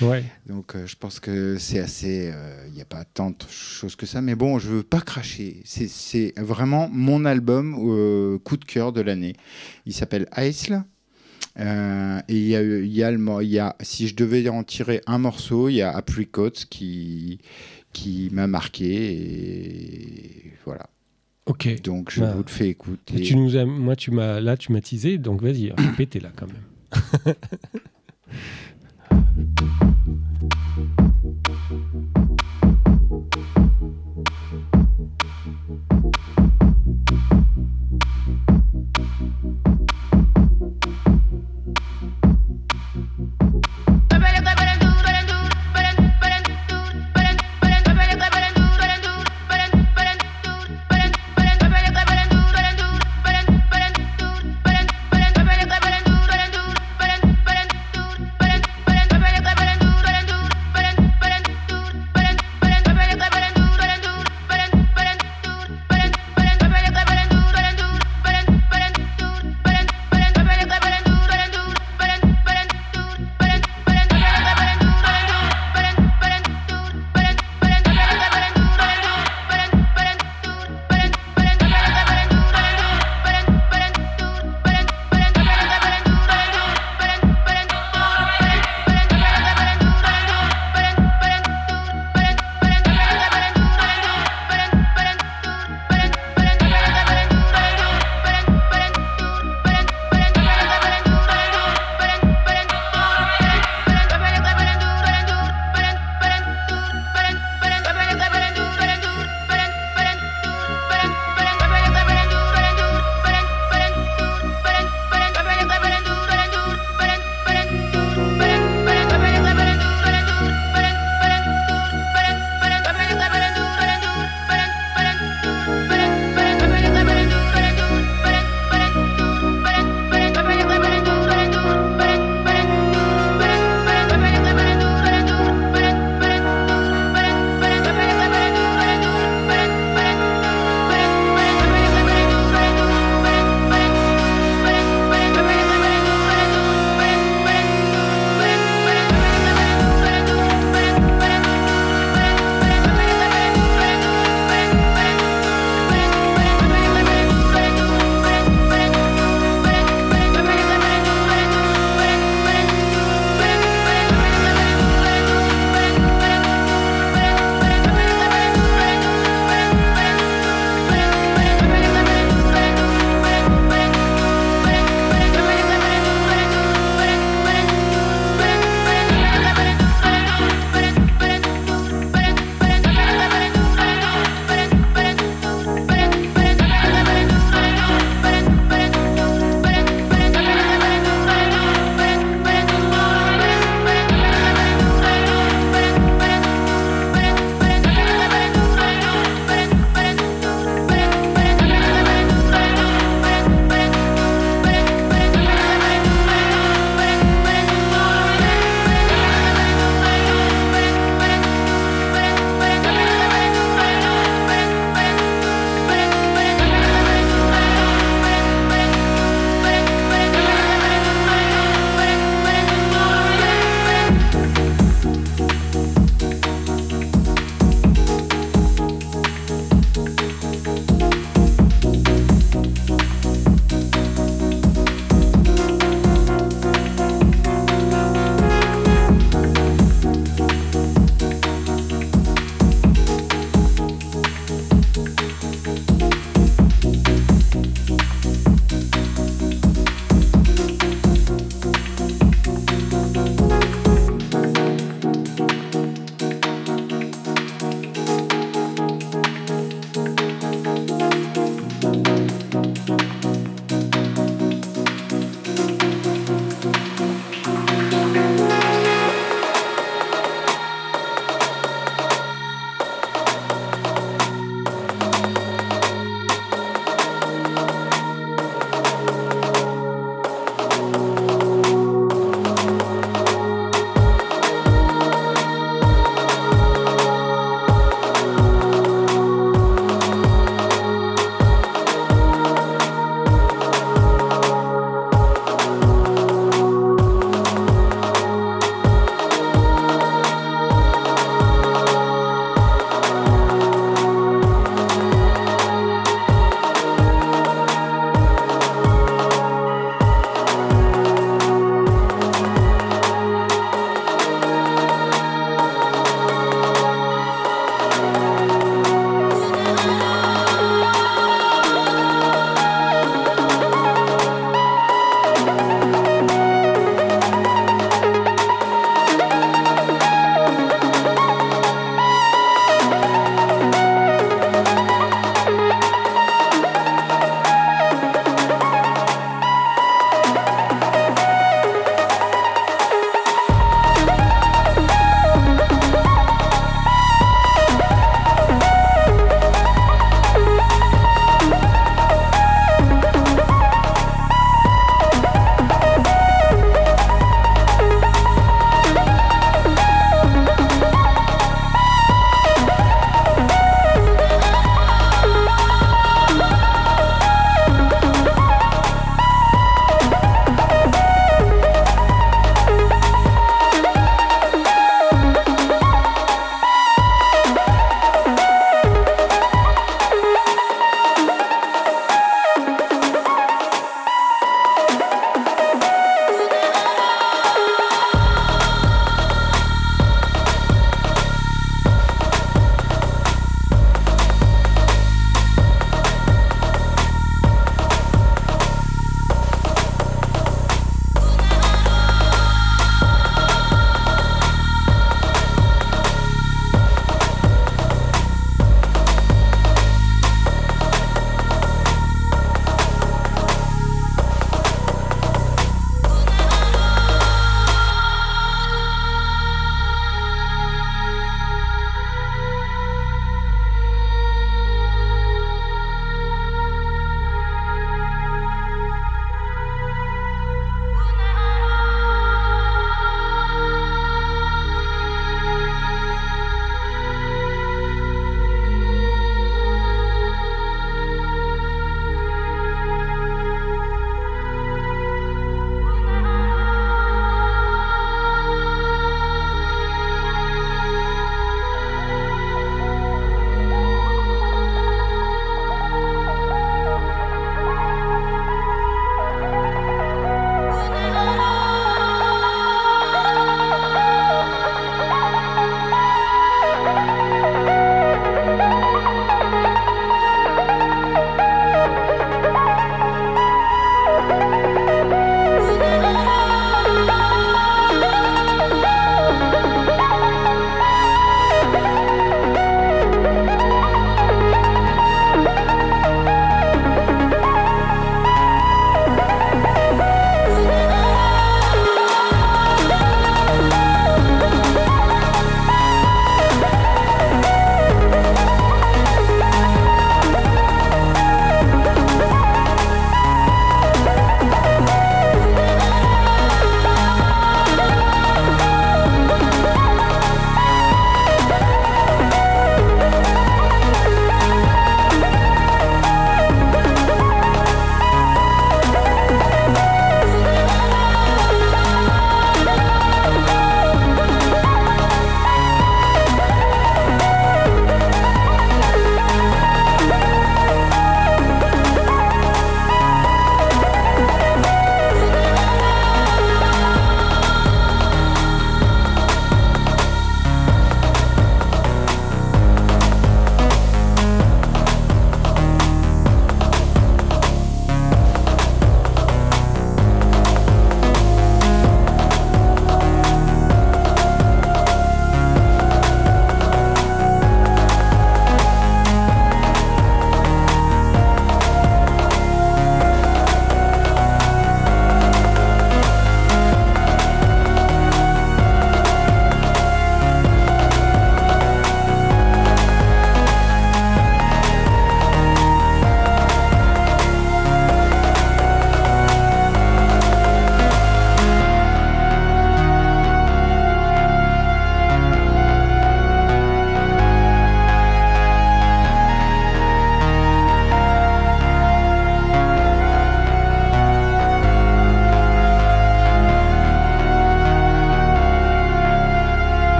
[0.00, 0.24] ouais.
[0.46, 2.32] donc je pense que c'est assez.
[2.68, 5.62] Il n'y a pas tant de choses que ça, mais bon, je veux pas cracher
[5.64, 9.34] c'est vraiment mon album euh, coup de cœur de l'année.
[9.86, 10.84] Il s'appelle Aisle.
[11.58, 15.18] Euh, et il y, a, y a y a, si je devais en tirer un
[15.18, 17.40] morceau, il y a Apricot qui,
[17.92, 19.12] qui m'a marqué.
[19.12, 20.88] Et voilà.
[21.46, 21.82] Ok.
[21.82, 23.20] Donc je bah, vous le fais écouter.
[23.20, 26.46] Tu nous as, moi, tu m'as, là, tu m'as teasé, donc vas-y, répétez là quand
[26.46, 27.34] même.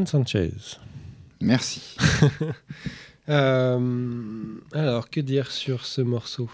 [0.00, 0.52] Juan Sanchez.
[1.42, 1.96] Merci.
[3.28, 6.48] alors, que dire sur ce morceau?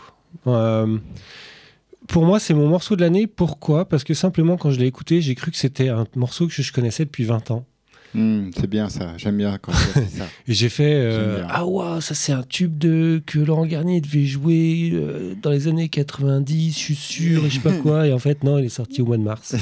[0.44, 3.26] Pour moi, c'est mon morceau de l'année.
[3.26, 3.88] Pourquoi?
[3.88, 6.72] Parce que simplement, quand je l'ai écouté, j'ai cru que c'était un morceau que je
[6.72, 7.64] connaissais depuis 20 ans.
[8.14, 10.24] Hmm, c'est bien ça, j'aime bien quand c'est ça.
[10.48, 14.24] Et j'ai fait euh, Ah ouais, ça c'est un tube de que Laurent Garnier devait
[14.24, 18.06] jouer euh, dans les années 90, je suis sûr, et je sais pas quoi.
[18.06, 19.56] Et en fait, non, il est sorti au mois de mars.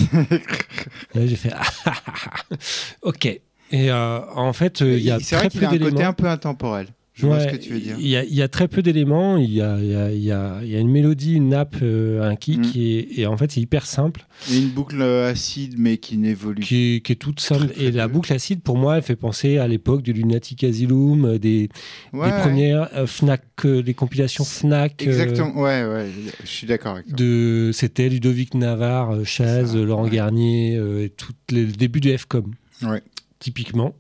[1.17, 2.57] j'ai fait ah, ah, ah,
[3.03, 3.41] Ok.
[3.75, 5.69] Et euh, en fait, il y a très peu d'éléments.
[5.69, 6.87] C'est un côté un peu intemporel.
[7.15, 7.97] Je vois ce que tu veux dire.
[8.01, 9.37] Il y, a très peu d'éléments.
[9.37, 13.21] Il y a, y, a, une mélodie, une nappe, euh, un kick, mm.
[13.21, 14.27] et, en fait, c'est hyper simple.
[14.51, 17.73] Et une boucle acide, mais qui n'évolue qui, qui, est toute simple.
[17.77, 21.39] et la boucle acide, pour moi, elle fait penser à l'époque du Lunatic Asylum, euh,
[21.39, 21.69] des,
[22.11, 25.01] premières euh, Fnac, des compilations Fnac.
[25.01, 26.07] Exactement, ouais, ouais,
[26.43, 27.17] je suis d'accord avec toi.
[27.17, 32.55] De, c'était Ludovic Navarre, Chaz, Laurent Garnier, et tout le début de FCOM.
[32.83, 33.03] Ouais.
[33.45, 33.95] Typiquement.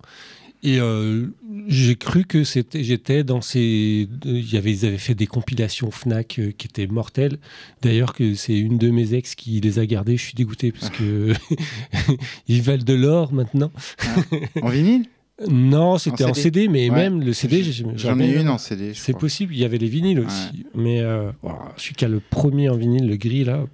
[0.63, 1.27] Et euh,
[1.69, 4.09] j'ai cru que c'était, j'étais dans ces.
[4.25, 7.37] Il y avait, ils avaient fait des compilations Fnac euh, qui étaient mortelles.
[7.83, 10.17] D'ailleurs, que c'est une de mes ex qui les a gardées.
[10.17, 11.35] Je suis dégoûté parce que
[12.49, 13.71] ils valent de l'or maintenant.
[13.99, 14.23] Ah.
[14.63, 15.05] En vinyle
[15.47, 17.63] Non, c'était en CD, mais même le CD,
[17.97, 18.95] j'en ai une en CD.
[18.95, 19.53] C'est possible.
[19.53, 22.77] Il y avait les vinyles aussi, mais euh, oh, celui qui a le premier en
[22.79, 23.67] vinyle, le gris là.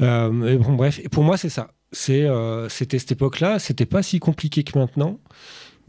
[0.00, 1.00] mais bon, bref.
[1.04, 1.68] Et pour moi, c'est ça.
[1.92, 2.26] C'est,
[2.68, 3.58] c'était cette époque-là.
[3.58, 5.18] C'était pas si compliqué que maintenant.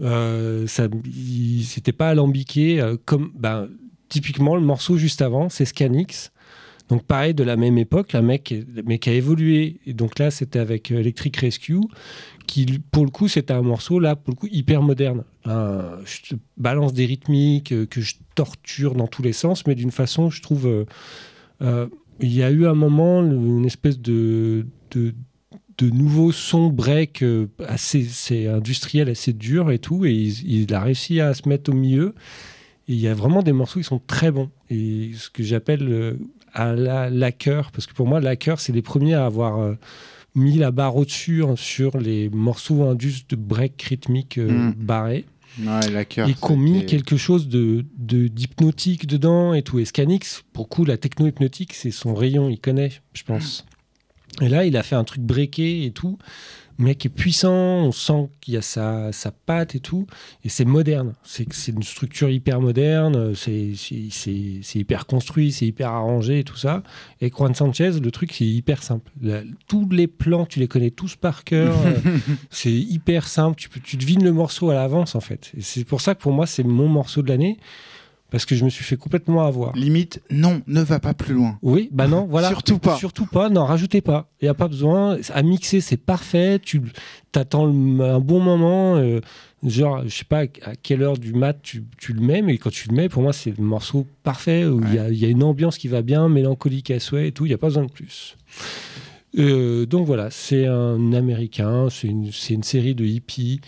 [0.02, 2.82] Euh, c'était pas alambiqué.
[2.82, 3.70] Euh, comme, ben,
[4.10, 6.32] typiquement, le morceau juste avant, c'est Scanix.
[6.90, 8.54] Donc pareil, de la même époque, un mec,
[8.86, 9.80] mais qui a évolué.
[9.86, 11.80] Et donc là, c'était avec euh, Electric Rescue,
[12.46, 15.24] qui pour le coup, c'était un morceau là, pour le coup, hyper moderne.
[15.46, 20.42] je balance des rythmiques que je torture dans tous les sens, mais d'une façon, je
[20.42, 20.86] trouve,
[21.62, 24.66] il y a eu un moment une espèce de
[25.78, 30.82] de nouveaux sons break euh, assez c'est industriel assez dur et tout et il, a
[30.82, 32.14] réussi à se mettre au milieu
[32.88, 35.88] et il y a vraiment des morceaux qui sont très bons et ce que j'appelle
[35.90, 36.14] euh,
[36.54, 39.76] à la laqueur parce que pour moi laqueur c'est les premiers à avoir euh,
[40.36, 44.74] mis la barre au-dessus hein, sur les morceaux indus de break rythmique hmm.
[44.78, 45.26] barrés
[45.60, 49.78] Ouais, et qu'on mis quelque chose de, d'hypnotique dedans et tout.
[49.78, 53.64] Et Scanix, pour coup, la techno-hypnotique, c'est son rayon, il connaît, je pense.
[54.42, 56.18] Et là, il a fait un truc breaké et tout.
[56.80, 60.08] Le mec est puissant, on sent qu'il y a sa, sa patte et tout.
[60.44, 61.14] Et c'est moderne.
[61.24, 63.74] C'est une structure hyper moderne, c'est
[64.76, 66.82] hyper construit, c'est hyper arrangé et tout ça.
[67.22, 69.12] Et Juan Sanchez, le truc, c'est hyper simple.
[69.68, 71.76] tous les plans, tu les connais tous par cœur.
[72.50, 73.56] c'est hyper simple.
[73.56, 75.52] Tu, tu devines le morceau à l'avance, en fait.
[75.60, 77.60] C'est pour ça que pour moi, c'est mon morceau de l'année
[78.34, 79.76] parce que je me suis fait complètement avoir.
[79.76, 81.60] Limite, non, ne va pas plus loin.
[81.62, 82.48] Oui, bah non, voilà.
[82.48, 82.96] Surtout pas.
[82.98, 84.28] Surtout pas, non, rajoutez pas.
[84.42, 85.20] Il n'y a pas besoin.
[85.32, 86.58] À mixer, c'est parfait.
[86.58, 86.82] Tu
[87.36, 88.96] attends un bon moment.
[88.96, 89.22] Euh,
[89.64, 92.90] genre, je sais pas à quelle heure du mat tu, le mets, mais quand tu
[92.90, 95.88] le mets, pour moi, c'est le morceau parfait où il y, a une ambiance qui
[95.88, 97.46] va bien, mélancolique à souhait et tout.
[97.46, 98.36] Il n'y a pas besoin de plus.
[99.38, 103.62] Euh, donc voilà, c'est un américain, c'est une, une, série de hippies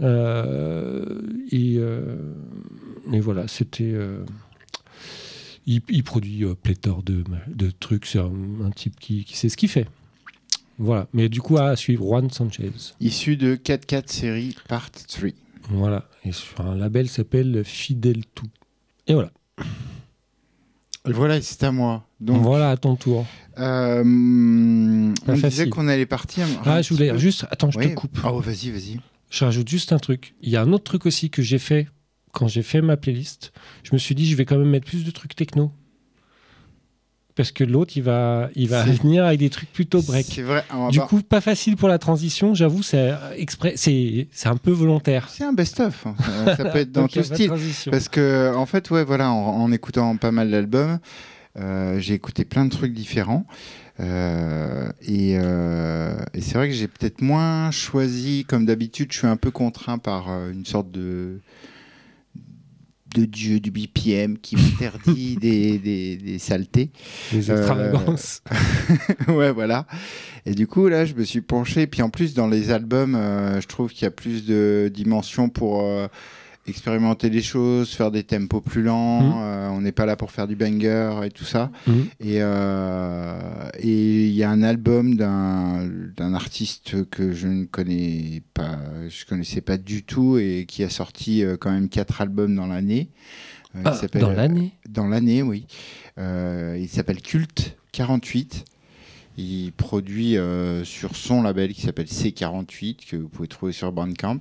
[0.00, 2.16] et, euh,
[3.12, 3.92] et, voilà, c'était.
[3.92, 4.24] Euh,
[5.66, 8.06] il, produit pléthore de, de trucs.
[8.06, 9.86] C'est un, type qui, qui, sait ce qu'il fait.
[10.78, 11.06] Voilà.
[11.12, 12.72] Mais du coup, à suivre Juan Sanchez.
[13.00, 15.30] Issu de 4-4 série Part 3.
[15.70, 16.08] Voilà.
[16.24, 18.22] Et sur un label s'appelle Fidel 2.
[19.06, 19.30] Et voilà.
[21.06, 22.06] Voilà, c'est à moi.
[22.20, 23.26] Donc, voilà, à ton tour.
[23.58, 24.02] Euh,
[25.26, 26.46] on disait qu'on allait partir.
[26.64, 27.46] Ah, je voulais juste.
[27.50, 28.18] Attends, je te coupe.
[28.24, 29.00] Oh, vas-y, vas-y.
[29.34, 30.36] Je rajoute juste un truc.
[30.42, 31.88] Il y a un autre truc aussi que j'ai fait
[32.30, 33.52] quand j'ai fait ma playlist.
[33.82, 35.72] Je me suis dit, je vais quand même mettre plus de trucs techno.
[37.34, 40.26] Parce que l'autre, il va, il va venir avec des trucs plutôt break.
[40.30, 40.64] C'est vrai.
[40.92, 45.28] Du coup, pas facile pour la transition, j'avoue, c'est exprès, c'est, un peu volontaire.
[45.28, 46.06] C'est un best-of.
[46.06, 46.14] Hein.
[46.56, 47.50] Ça, peut être dans tout style.
[47.90, 51.00] Parce que, en fait, ouais, voilà, en, écoutant pas mal d'albums,
[51.58, 53.46] euh, j'ai écouté plein de trucs différents.
[54.00, 59.36] Euh, euh, et, c'est vrai que j'ai peut-être moins choisi, comme d'habitude, je suis un
[59.36, 61.40] peu contraint par euh, une sorte de
[63.14, 66.90] de dieu du BPM qui m'interdit des, des, saletés.
[67.30, 68.42] Des extravagances.
[69.28, 69.86] ouais, voilà.
[70.46, 71.86] Et du coup, là, je me suis penché.
[71.86, 73.16] Puis en plus, dans les albums,
[73.60, 75.88] je trouve qu'il y a plus de dimensions pour
[76.66, 79.20] expérimenter des choses, faire des tempos plus lents.
[79.20, 79.42] Mmh.
[79.42, 81.70] Euh, on n'est pas là pour faire du banger et tout ça.
[81.86, 81.92] Mmh.
[82.24, 88.78] Euh, et il y a un album d'un artiste que je ne connais pas,
[89.08, 92.66] je connaissais pas du tout et qui a sorti euh, quand même quatre albums dans
[92.66, 93.10] l'année.
[93.84, 95.66] Ah, dans l'année Dans l'année, oui.
[96.16, 98.64] il s'appelle Culte 48.
[99.36, 100.36] Il produit
[100.84, 104.38] sur son label qui s'appelle C48, que vous pouvez trouver sur Bandcamp.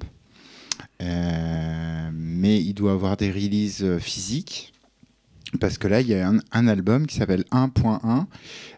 [0.99, 4.73] Mais il doit avoir des releases physiques
[5.59, 8.25] parce que là, il y a un, album qui s'appelle 1.1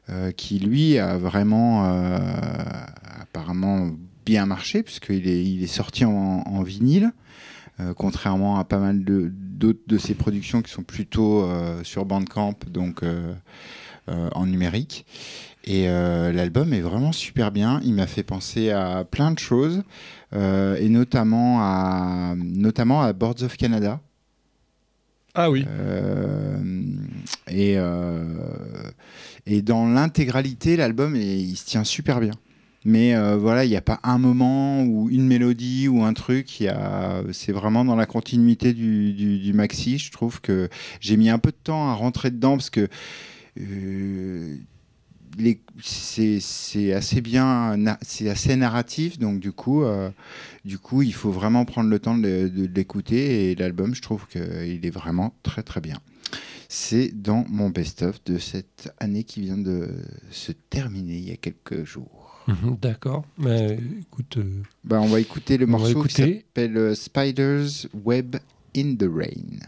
[0.10, 2.20] euh, qui, lui, a vraiment euh,
[3.22, 3.92] apparemment
[4.26, 7.12] bien marché puisqu'il est, il est sorti en, vinyle.
[7.82, 11.48] Euh, contrairement à pas mal d'autres de, ses productions qui sont plutôt
[11.84, 13.04] sur Bandcamp, donc
[14.08, 15.06] en numérique.
[15.64, 17.80] Et l'album est vraiment super bien.
[17.84, 19.84] Il m'a fait penser à plein de choses,
[20.36, 24.00] et notamment à, notamment à Boards of Canada.
[25.36, 25.66] Ah oui.
[25.68, 26.58] Euh,
[27.50, 28.24] et, euh,
[29.46, 32.32] et dans l'intégralité, l'album, il se tient super bien.
[32.86, 36.64] Mais euh, voilà, il n'y a pas un moment ou une mélodie ou un truc.
[37.34, 39.98] C'est vraiment dans la continuité du, du, maxi.
[39.98, 40.70] Je trouve que
[41.02, 42.88] j'ai mis un peu de temps à rentrer dedans parce que
[45.82, 50.10] c'est assez bien, c'est assez narratif, donc du coup, euh,
[50.64, 53.52] du coup, il faut vraiment prendre le temps de, l'écouter.
[53.52, 55.98] Et l'album, je trouve qu'il est vraiment très très bien.
[56.68, 59.90] C'est dans mon best-of de cette année qui vient de
[60.32, 62.44] se terminer il y a quelques jours.
[62.48, 63.26] Mhm, d'accord.
[63.38, 64.38] Mais écoute.
[64.38, 68.38] Euh, bah, on va écouter le morceau qui s'appelle euh, Spider's Web
[68.76, 69.60] in the Rain.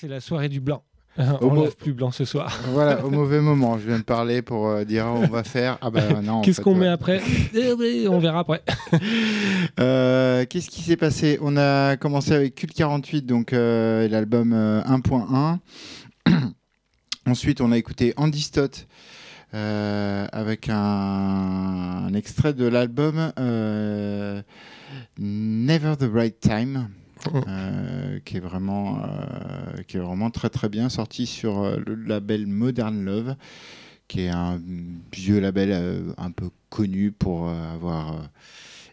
[0.00, 0.84] C'est la soirée du blanc.
[1.16, 2.56] on ne plus blanc ce soir.
[2.68, 3.78] Voilà, au mauvais moment.
[3.78, 5.76] Je viens de parler pour euh, dire on va faire.
[5.80, 6.42] Ah ben non.
[6.42, 7.20] Qu'est-ce qu'on met après
[7.54, 8.62] eh On verra après.
[9.80, 11.38] Euh, qu'est-ce qui s'est passé?
[11.40, 15.58] On a commencé avec Cult 48, donc euh, l'album 1.1.
[17.26, 18.88] Ensuite, on a écouté Andy Stott
[19.52, 23.32] avec un, extrait de l'album
[25.18, 26.88] Never the Right Time.
[27.48, 31.94] Euh, qui est vraiment euh, qui est vraiment très très bien sorti sur euh, le
[31.94, 33.34] label Modern Love
[34.06, 34.60] qui est un
[35.12, 38.30] vieux label un peu connu pour avoir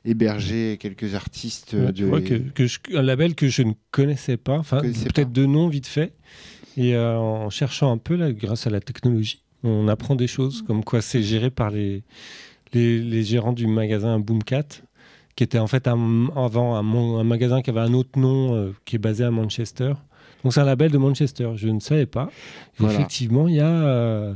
[0.03, 2.19] hébergé quelques artistes de...
[2.49, 4.57] que, un label que je ne connaissais pas.
[4.57, 6.13] Enfin peut-être de nom vite fait.
[6.75, 10.83] Et en cherchant un peu là grâce à la technologie on apprend des choses comme
[10.83, 12.03] quoi c'est géré par les,
[12.73, 14.67] les, les gérants du magasin Boomcat
[15.35, 18.95] qui était en fait un, avant un, magasin qui avait un autre nom euh, qui
[18.95, 19.93] est basé à Manchester.
[20.43, 22.29] Donc c'est un label de Manchester, je ne savais pas.
[22.81, 24.33] Effectivement, il y a euh,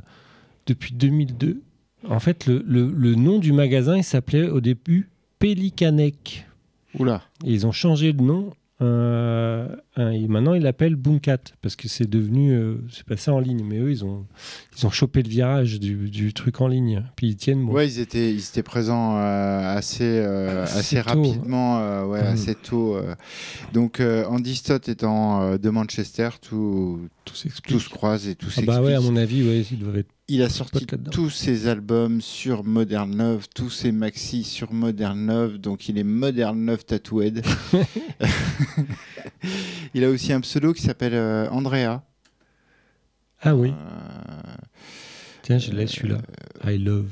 [0.66, 1.62] depuis 2002,
[2.10, 5.10] en fait le, le, nom du magasin il s'appelait au début
[5.40, 6.46] Pelicanec.
[6.98, 7.22] Oula.
[7.46, 8.52] Et ils ont changé de nom.
[8.82, 13.40] Euh, Hein, et maintenant, ils l'appellent Boomcat parce que c'est devenu, euh, c'est passé en
[13.40, 13.64] ligne.
[13.66, 14.26] Mais eux, ils ont,
[14.78, 17.04] ils ont chopé le virage du, du truc en ligne.
[17.18, 17.66] Puis ils tiennent.
[17.66, 22.28] Ouais, ils étaient, ils étaient présents euh, assez, euh, assez, rapidement, ouais, mm.
[22.28, 22.98] assez tôt.
[23.74, 27.34] Donc, Andy Stott étant de Manchester, tout, tout,
[27.68, 28.78] tout se croise et tout ah s'explique.
[28.78, 32.64] Bah ouais, à mon avis, ouais, il être il a sorti tous ses albums sur
[32.64, 37.44] Modern Love, tous ses maxi sur Modern Love, donc il est Modern Love Tattooed.
[39.94, 42.02] il a aussi un pseudo qui s'appelle euh, Andrea.
[43.42, 43.70] Ah oui.
[43.72, 44.54] Euh,
[45.44, 46.20] Tiens, je l'ai celui-là.
[46.66, 47.10] I Love.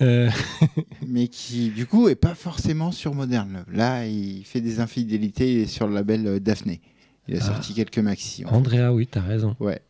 [0.00, 0.30] Euh,
[1.06, 3.76] mais qui, du coup, est pas forcément sur Modern Love.
[3.76, 6.80] Là, il fait des infidélités sur le label Daphné.
[7.28, 7.46] Il a ah.
[7.46, 8.44] sorti quelques maxi.
[8.46, 9.56] Andrea, oui, tu as raison.
[9.60, 9.80] Ouais.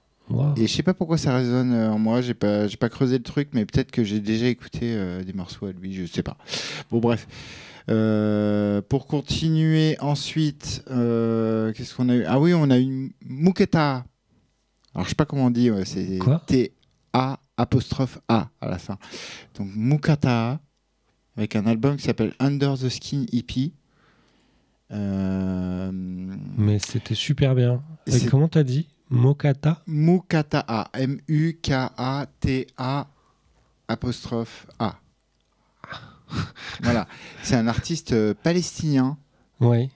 [0.56, 3.18] Et je sais pas pourquoi ça résonne euh, en moi, j'ai pas, j'ai pas creusé
[3.18, 6.22] le truc, mais peut-être que j'ai déjà écouté euh, des morceaux à lui, je sais
[6.22, 6.36] pas.
[6.90, 7.26] Bon, bref.
[7.90, 12.24] Euh, pour continuer ensuite, qu'est-ce qu'on a eu?
[12.24, 14.05] Ah oui, on a eu Muketa.
[14.94, 18.97] Alors je sais pas comment on dit, c'est T-A apostrophe A à la fin.
[19.56, 20.61] Donc Mukata,
[21.36, 23.74] avec un album qui s'appelle Under the Skin Hippie.
[24.90, 27.82] Mais c'était super bien.
[28.31, 28.89] comment t'as dit?
[29.11, 32.27] Mukata Mukata M-U-K-A-T-A
[33.89, 34.97] apostrophe A.
[36.82, 37.06] voilà,
[37.43, 39.16] c'est un artiste euh, palestinien.
[39.61, 39.90] Ouais.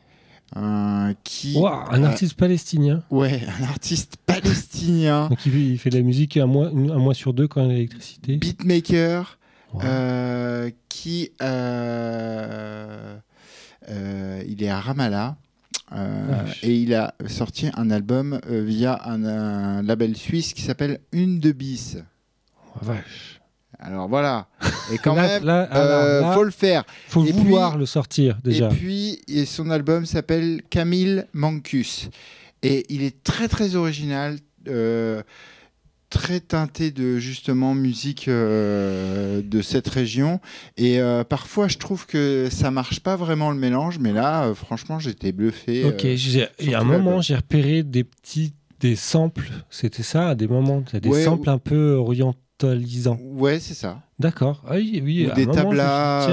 [0.57, 3.03] Euh, qui, un artiste palestinien.
[3.11, 5.27] Ouais, un artiste palestinien.
[5.31, 7.71] Donc il, fait de la musique un mois, un mois sur deux quand il y
[7.71, 8.37] a l'électricité.
[8.37, 9.39] Beatmaker,
[9.83, 11.31] euh, qui
[14.47, 15.37] il est à Ramallah.
[15.93, 21.41] Euh, et il a sorti un album euh, via un, label suisse qui s'appelle Une
[21.41, 21.99] de bis.
[22.57, 23.38] Oh, vache.
[23.79, 24.49] Alors voilà.
[24.93, 26.85] Et quand même, il euh, faut le faire.
[27.09, 28.67] Faut vouloir le sortir déjà.
[28.67, 32.11] Et puis, et son album s'appelle Camille Mancus.
[32.63, 34.39] Et il est très très original
[36.11, 40.41] très teinté de justement musique euh, de cette région
[40.77, 44.55] et euh, parfois je trouve que ça marche pas vraiment le mélange mais là euh,
[44.55, 49.51] franchement j'étais bluffé ok il y a un moment j'ai repéré des petits des samples
[49.69, 51.99] c'était ça à des moments des samples un peu
[52.65, 54.65] orientalisants ouais c'est ça D'accord.
[54.67, 55.29] Ah oui, oui.
[55.37, 56.27] des tablas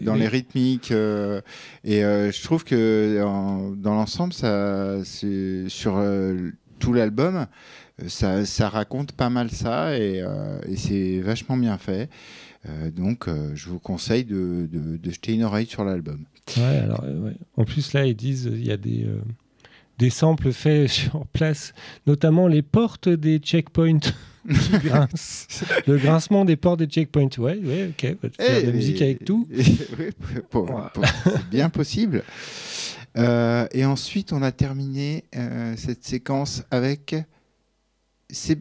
[0.00, 0.92] dans les rythmiques.
[0.92, 3.20] et je trouve que
[3.76, 6.00] dans l'ensemble, ça, c'est sur
[6.78, 7.46] tout l'album,
[8.08, 12.08] ça, raconte pas mal ça et, euh, c'est vachement bien fait.
[12.68, 14.68] Euh, donc, euh, je vous conseille de,
[15.04, 16.24] jeter une oreille sur l'album.
[16.56, 17.04] Ouais, alors,
[17.56, 19.06] En plus, là, ils disent il y a des,
[19.98, 21.72] des samples faits sur place,
[22.06, 24.12] notamment les portes des checkpoints.
[25.86, 27.28] le grincement des portes des checkpoints.
[27.38, 28.16] Ouais, ouais, ok.
[28.36, 29.46] faire de la musique avec tout.
[29.54, 32.22] c'est bien possible.
[33.16, 35.24] et ensuite, on a terminé
[35.76, 37.14] cette séquence avec
[38.32, 38.58] c'est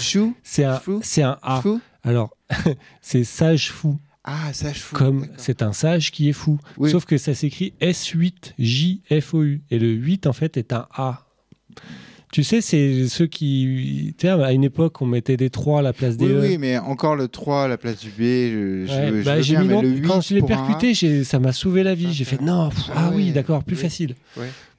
[0.00, 1.62] chou C'est un, c'est un A.
[2.02, 2.36] Alors,
[3.00, 3.98] c'est sage fou.
[4.24, 4.96] Ah, sage fou.
[4.96, 6.58] Comme c'est un sage qui est fou.
[6.90, 9.62] Sauf que ça s'écrit S8J-F-O-U.
[9.70, 11.26] Et le 8, en fait, est un A.
[12.36, 14.14] Tu sais, c'est ceux qui.
[14.18, 16.40] Tu sais, à une époque, on mettait des 3 à la place des oui, E.
[16.40, 18.20] Oui, mais encore le 3 à la place du B.
[18.20, 20.92] Je, je, bah, bien, mais le 8 quand je l'ai percuté,
[21.24, 22.12] ça m'a sauvé la vie.
[22.12, 24.16] J'ai fait non, ah, ah oui, d'accord, plus facile.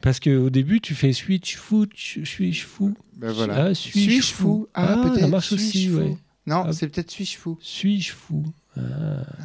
[0.01, 3.69] Parce qu'au début, tu fais switch foot, suis-je fou ben voilà.
[3.69, 5.21] Ah, suis-je fou Ah, peut-être.
[5.21, 6.15] Ça marche aussi, ouais.
[6.45, 6.73] Non, ah.
[6.73, 7.57] c'est peut-être suis-je fou.
[7.59, 8.45] Suis-je fou
[8.79, 9.37] ah.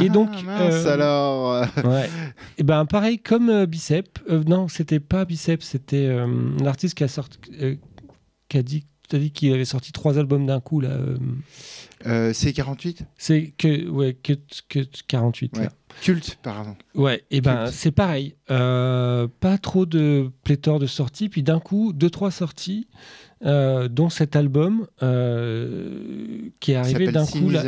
[0.00, 1.66] Et donc, mince, euh, alors.
[1.84, 2.08] ouais.
[2.58, 4.18] Et ben pareil comme euh, Bicep.
[4.28, 7.38] Euh, non, c'était pas Bicep, c'était un artiste qui a sorti,
[8.48, 10.96] qui a dit, as dit qu'il avait sorti trois albums d'un coup là.
[12.32, 13.04] c'est 48.
[13.16, 14.34] C'est que ouais que,
[14.68, 15.68] que 48 ouais.
[16.02, 16.76] Culte, pardon.
[16.94, 18.34] Ouais, et ben c'est pareil.
[18.48, 22.88] pas trop de pléthore de sorties, puis d'un coup deux trois sorties.
[23.42, 24.86] dont cet album
[26.60, 27.62] qui est arrivé d'un coup là.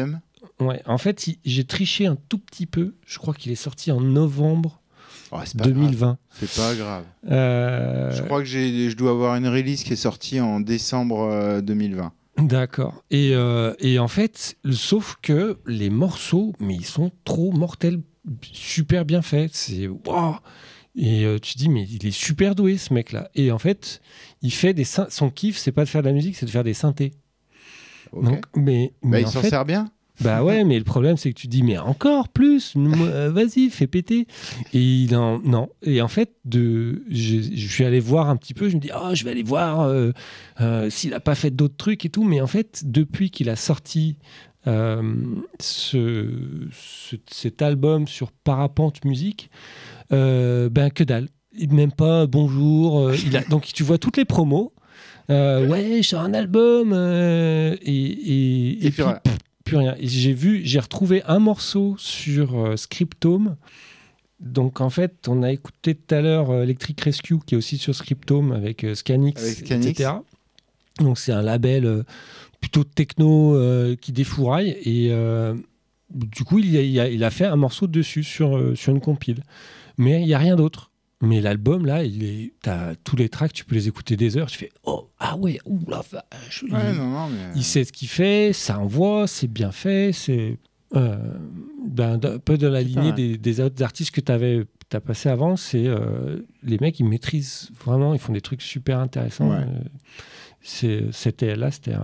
[0.61, 2.95] Ouais, en fait, j'ai triché un tout petit peu.
[3.07, 4.81] Je crois qu'il est sorti en novembre
[5.55, 6.19] 2020.
[6.31, 7.05] C'est pas grave.
[7.31, 12.05] Euh, je crois que je dois avoir une release qui est sortie en décembre 2020.
[12.05, 13.03] Euh, D'accord.
[13.11, 18.01] Et, euh, et, en fait, sauf que les morceaux, mais ils sont trop mortels,
[18.43, 19.55] super bien faits.
[19.55, 20.37] C'est wow.
[20.99, 23.31] Et tu te dis, mais il est super doué ce mec-là.
[23.35, 24.01] Et en fait,
[24.41, 26.65] il fait des son kiff, c'est pas de faire de la musique, c'est de faire
[26.65, 27.13] des synthés.
[28.15, 29.91] Donc, mais, bah, mais il s'en sert bien.
[30.23, 33.87] Bah ouais, mais le problème, c'est que tu dis, mais encore plus, euh, vas-y, fais
[33.87, 34.27] péter.
[34.73, 35.69] Et il en, non.
[35.83, 39.15] Et en fait, de, je, suis allé voir un petit peu, je me dis, oh,
[39.15, 40.13] je vais aller voir euh,
[40.61, 42.25] euh, s'il n'a pas fait d'autres trucs et tout.
[42.25, 44.17] Mais en fait, depuis qu'il a sorti
[45.61, 46.29] ce,
[47.31, 49.51] cet album sur Parapente Musique,
[50.11, 51.29] ben que dalle
[51.71, 53.13] même pas bonjour.
[53.15, 54.73] il a, donc tu vois toutes les promos.
[55.29, 56.93] ouais, j'ai un album
[57.81, 59.05] et, et, puis,
[59.67, 59.95] plus rien.
[60.01, 63.57] J'ai vu, j'ai retrouvé un morceau sur Scriptome.
[64.41, 67.95] Donc en fait, on a écouté tout à l'heure Electric Rescue qui est aussi sur
[67.95, 70.13] Scriptome avec Scanix, etc.
[71.01, 72.05] Donc c'est un label
[72.61, 73.59] plutôt techno
[74.01, 75.13] qui défouraille et
[76.11, 79.43] du coup, il a, il, a, fait un morceau dessus sur, euh, sur une compile.
[79.99, 80.91] Mais il n'y a rien d'autre.
[81.23, 84.49] Mais l'album, là, il est, as tous les tracks, tu peux les écouter des heures.
[84.49, 86.65] Tu fais Oh, ah ouais, ouh la vache.
[86.69, 86.75] il,
[87.55, 90.13] il, sait ce qu'il fait, ça envoie, c'est bien fait.
[90.13, 90.59] C'est
[90.95, 91.17] euh,
[91.99, 95.57] un peu dans la lignée des, des, autres artistes que tu avais as passé avant.
[95.57, 99.53] C'est euh, les mecs, ils maîtrisent vraiment, ils font des trucs super intéressants.
[100.63, 101.95] c'était là, c'était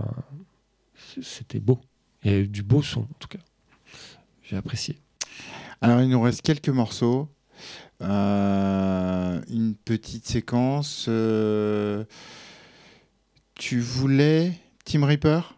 [1.21, 1.81] c'était beau.
[2.25, 3.39] Il y a du beau son, en tout cas
[4.43, 4.99] j'ai apprécié.
[5.81, 7.29] Alors, il nous reste quelques morceaux.
[8.03, 11.07] Euh, une petite séquence.
[11.09, 12.05] Euh,
[13.55, 14.53] tu voulais
[14.85, 15.57] Team Reaper?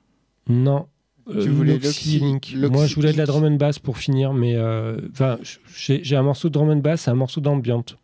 [0.49, 0.87] Non.
[1.31, 2.55] Tu euh, voulais Link.
[2.55, 4.59] Moi, je voulais de la drum and bass pour finir, mais
[5.11, 5.39] enfin,
[5.75, 7.97] j'ai un morceau de drum and bass et un morceau d'ambiance.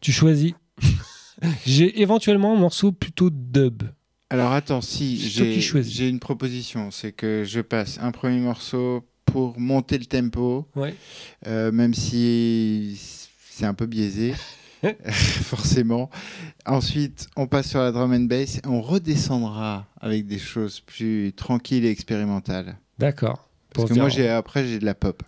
[0.00, 0.52] Tu choisis.
[1.66, 3.84] j'ai éventuellement un morceau plutôt dub.
[4.30, 9.98] Alors attends, si j'ai une proposition, c'est que je passe un premier morceau pour monter
[9.98, 10.66] le tempo,
[11.46, 13.21] euh, même si
[13.52, 14.34] c'est un peu biaisé,
[15.10, 16.10] forcément.
[16.66, 21.32] Ensuite, on passe sur la drum and bass, et on redescendra avec des choses plus
[21.34, 22.76] tranquilles et expérimentales.
[22.98, 23.48] D'accord.
[23.74, 25.22] Parce que moi, j'ai après, j'ai de la pop.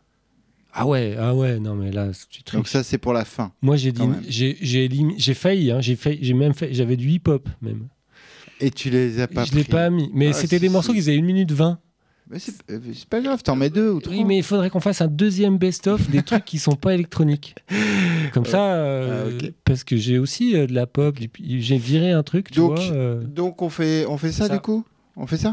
[0.77, 3.53] Ah ouais, ah ouais, non mais là, tu Donc ça, c'est pour la fin.
[3.63, 7.89] Moi, j'ai dit, j'ai, failli, hein, j'ai failli, j'ai même fait, j'avais du hip-hop même.
[8.61, 10.99] Et tu les as pas Je l'ai pas mis, mais ah, c'était des morceaux qui
[10.99, 11.79] faisaient une minute 20.
[12.33, 14.15] Euh, c'est pas grave, t'en mets deux ou trois.
[14.15, 17.55] Oui, mais il faudrait qu'on fasse un deuxième best-of des trucs qui sont pas électroniques.
[18.33, 22.23] Comme ça, ah, euh, parce que j'ai aussi euh, de la pop, j'ai viré un
[22.23, 23.15] truc, tu donc, vois.
[23.17, 24.85] Donc on fait, on fait ça, du coup?
[25.17, 25.53] On fait ça?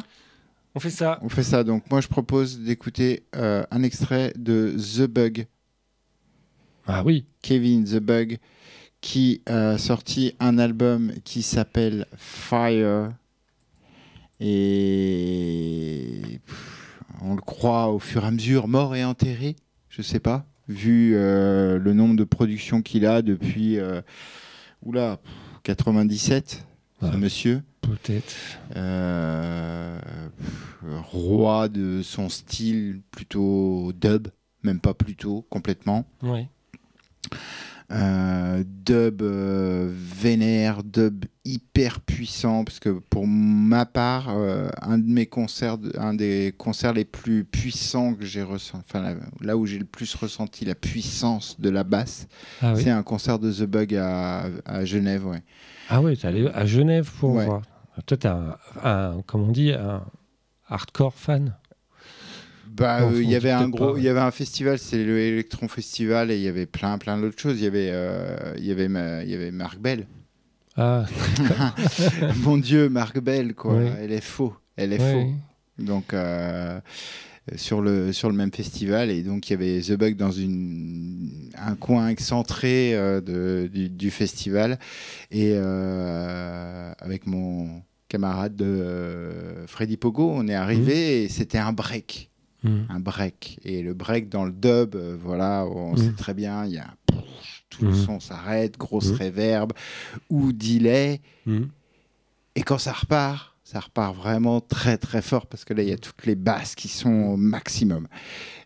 [0.73, 1.19] On fait ça.
[1.21, 1.63] On fait ça.
[1.63, 5.45] Donc moi je propose d'écouter un extrait de The Bug.
[6.87, 7.25] Ah oui.
[7.41, 8.37] Kevin The Bug,
[9.01, 13.11] qui a sorti un album qui s'appelle Fire
[14.41, 16.39] et
[17.21, 19.55] on le croit au fur et à mesure mort et enterré,
[19.89, 24.01] je sais pas, vu euh, le nombre de productions qu'il a depuis euh,
[24.83, 25.19] oula,
[25.63, 26.65] 97,
[27.01, 27.61] ce monsieur.
[27.81, 28.35] Peut-être.
[28.75, 29.99] Euh,
[31.11, 34.27] roi de son style plutôt dub,
[34.63, 36.05] même pas plutôt, complètement.
[36.23, 36.47] Oui.
[37.91, 45.07] Euh, dub euh, vénère, dub hyper puissant, parce que pour ma part, euh, un de
[45.07, 49.79] mes concerts, un des concerts les plus puissants que j'ai ressenti, enfin là, où j'ai
[49.79, 52.27] le plus ressenti la puissance de la basse,
[52.61, 55.43] ah c'est un concert de The Bug à, Genève, ouais.
[55.89, 57.63] Ah ouais, es allé à Genève pour voir.
[58.05, 60.05] Toi, t'es un, un, comme on dit, un
[60.69, 61.55] hardcore fan?
[62.73, 65.67] Bah, euh, il y avait un gros, il y avait un festival, c'est le Electron
[65.67, 67.59] Festival, et il y avait plein, plein d'autres choses.
[67.59, 70.07] Il y avait, euh, il y avait, il y avait Marc Bell.
[70.77, 71.05] Ah.
[72.43, 73.77] Mon Dieu, Marc Bell, quoi.
[73.99, 75.31] Elle est faux, elle est faux.
[75.77, 76.13] Donc.
[76.13, 76.79] Euh,
[77.55, 79.09] sur le, sur le même festival.
[79.09, 84.77] Et donc, il y avait The Bug dans une, un coin excentré de, du, festival.
[85.31, 91.25] Et avec mon camarade de Freddy Pogo, on est arrivé mmh.
[91.25, 92.30] et c'était un break.
[92.63, 92.81] Mm.
[92.89, 93.59] un break.
[93.63, 95.97] Et le break dans le dub, euh, voilà, on mm.
[95.97, 96.93] sait très bien, il y a
[97.69, 98.05] tout le mm.
[98.05, 99.73] son s'arrête, grosse reverb
[100.29, 101.21] ou delay.
[102.55, 105.93] Et quand ça repart, ça repart vraiment très très fort parce que là il y
[105.93, 108.07] a toutes les basses qui sont au maximum.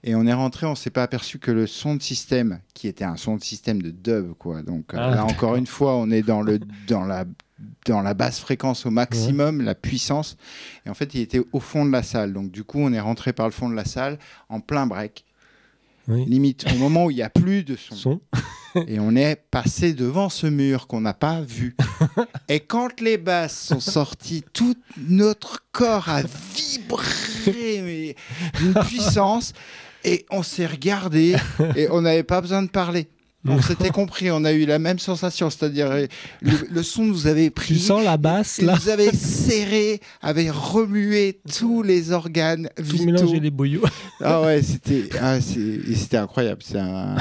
[0.03, 3.03] Et on est rentré, on s'est pas aperçu que le son de système, qui était
[3.03, 4.63] un son de système de dub, quoi.
[4.63, 7.25] Donc euh, ah, là encore une fois, on est dans le dans la
[7.85, 10.37] dans la basse fréquence au maximum, la puissance.
[10.85, 12.33] Et en fait, il était au fond de la salle.
[12.33, 14.19] Donc, du coup, on est rentré par le fond de la salle
[14.49, 15.23] en plein break.
[16.07, 18.19] Limite, au moment où il n'y a plus de son.
[18.87, 21.75] et on est passé devant ce mur qu'on n'a pas vu.
[22.49, 26.21] et quand les basses sont sorties, tout notre corps a
[26.53, 28.15] vibré
[28.59, 29.53] d'une puissance.
[30.03, 31.35] Et on s'est regardé
[31.75, 33.07] et on n'avait pas besoin de parler.
[33.47, 35.91] On s'était compris, on a eu la même sensation, c'est-à-dire
[36.41, 37.75] le, son nous avait pris.
[37.75, 43.05] Tu sens la basse là Nous avait serré, avait remué tous les organes Tout vitaux.
[43.05, 43.83] mélangé les boyaux.
[44.21, 46.61] Ah ouais, c'était ah, c'était incroyable.
[46.75, 47.15] Un,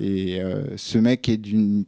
[0.00, 1.84] et euh, ce mec est d'une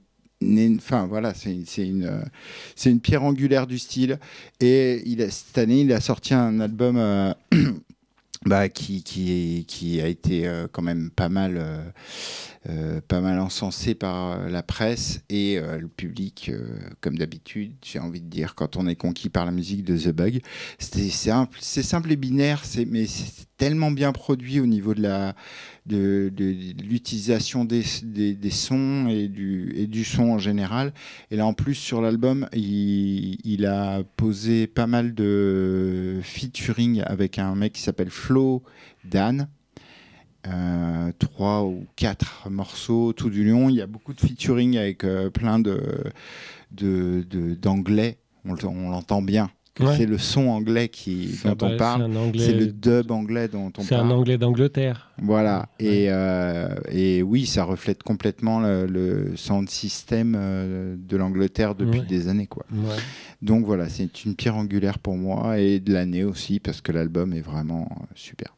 [0.77, 4.19] enfin voilà, c'est une, pierre angulaire du style.
[4.61, 6.97] Et il cette année, il a sorti un album.
[6.97, 7.33] Euh,
[8.45, 11.83] bah, qui, qui, qui, a été euh, quand même pas mal, euh,
[12.69, 16.51] euh, pas mal encensé par la presse et le public,
[17.01, 20.15] comme d'habitude, j'ai envie de dire, quand on est conquis par la musique de The
[20.15, 20.41] Bug.
[20.79, 25.35] C'est simple, simple et binaire, mais c'est tellement bien produit au niveau de la,
[25.89, 26.33] de,
[26.83, 30.93] l'utilisation des, des, sons et du, et du son en général.
[31.31, 37.55] Et là, en plus, sur l'album, il, a posé pas mal de featuring avec un
[37.55, 38.63] mec qui s'appelle Flo
[39.05, 39.49] Dan.
[40.47, 43.69] Euh, trois ou quatre morceaux tout du long.
[43.69, 46.13] Il y a beaucoup de featuring avec euh, plein de
[46.71, 48.19] d'anglais.
[48.45, 49.51] On l'entend bien
[49.97, 52.11] c'est le son anglais qui, dont on parle.
[52.37, 53.87] C'est le dub anglais dont on parle.
[53.87, 55.11] C'est un anglais d'Angleterre.
[55.23, 55.69] Voilà.
[55.79, 62.29] Et, euh, et, oui, ça reflète complètement le, sound system euh, de l'Angleterre depuis des
[62.29, 62.47] années.
[62.47, 62.67] Quoi.
[63.43, 67.33] Donc voilà, c'est une pierre angulaire pour moi et de l'année aussi parce que l'album
[67.33, 68.55] est vraiment euh, super.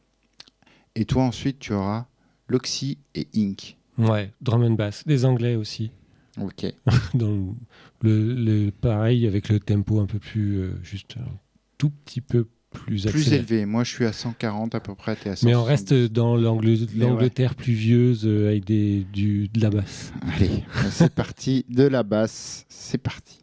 [0.95, 2.05] Et toi, ensuite, tu auras
[2.47, 3.77] Loxy et Ink.
[3.97, 5.05] Ouais, drum and bass.
[5.05, 5.91] Des anglais aussi.
[6.39, 6.65] Ok.
[7.13, 7.55] Dans
[8.03, 11.31] le, pareil avec le tempo un peu plus euh, juste un
[11.77, 13.65] tout petit peu plus Plus élevé.
[13.65, 15.17] Moi, je suis à 140 à peu près.
[15.25, 20.13] Es à Mais on reste dans l'Angleterre pluvieuse euh, avec des, du, de la basse.
[20.35, 21.65] Allez, c'est parti.
[21.67, 23.40] De la basse, c'est parti.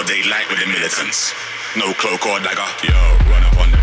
[0.00, 1.34] or daylight with the militants.
[1.76, 2.68] No cloak or dagger.
[2.84, 2.92] Yo,
[3.30, 3.79] run up on them.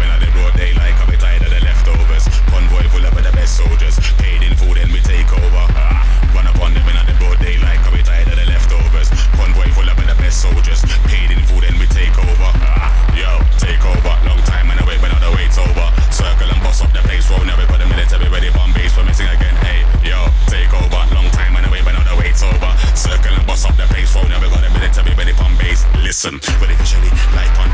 [26.18, 26.40] listen.
[26.60, 27.67] Well, officially, life on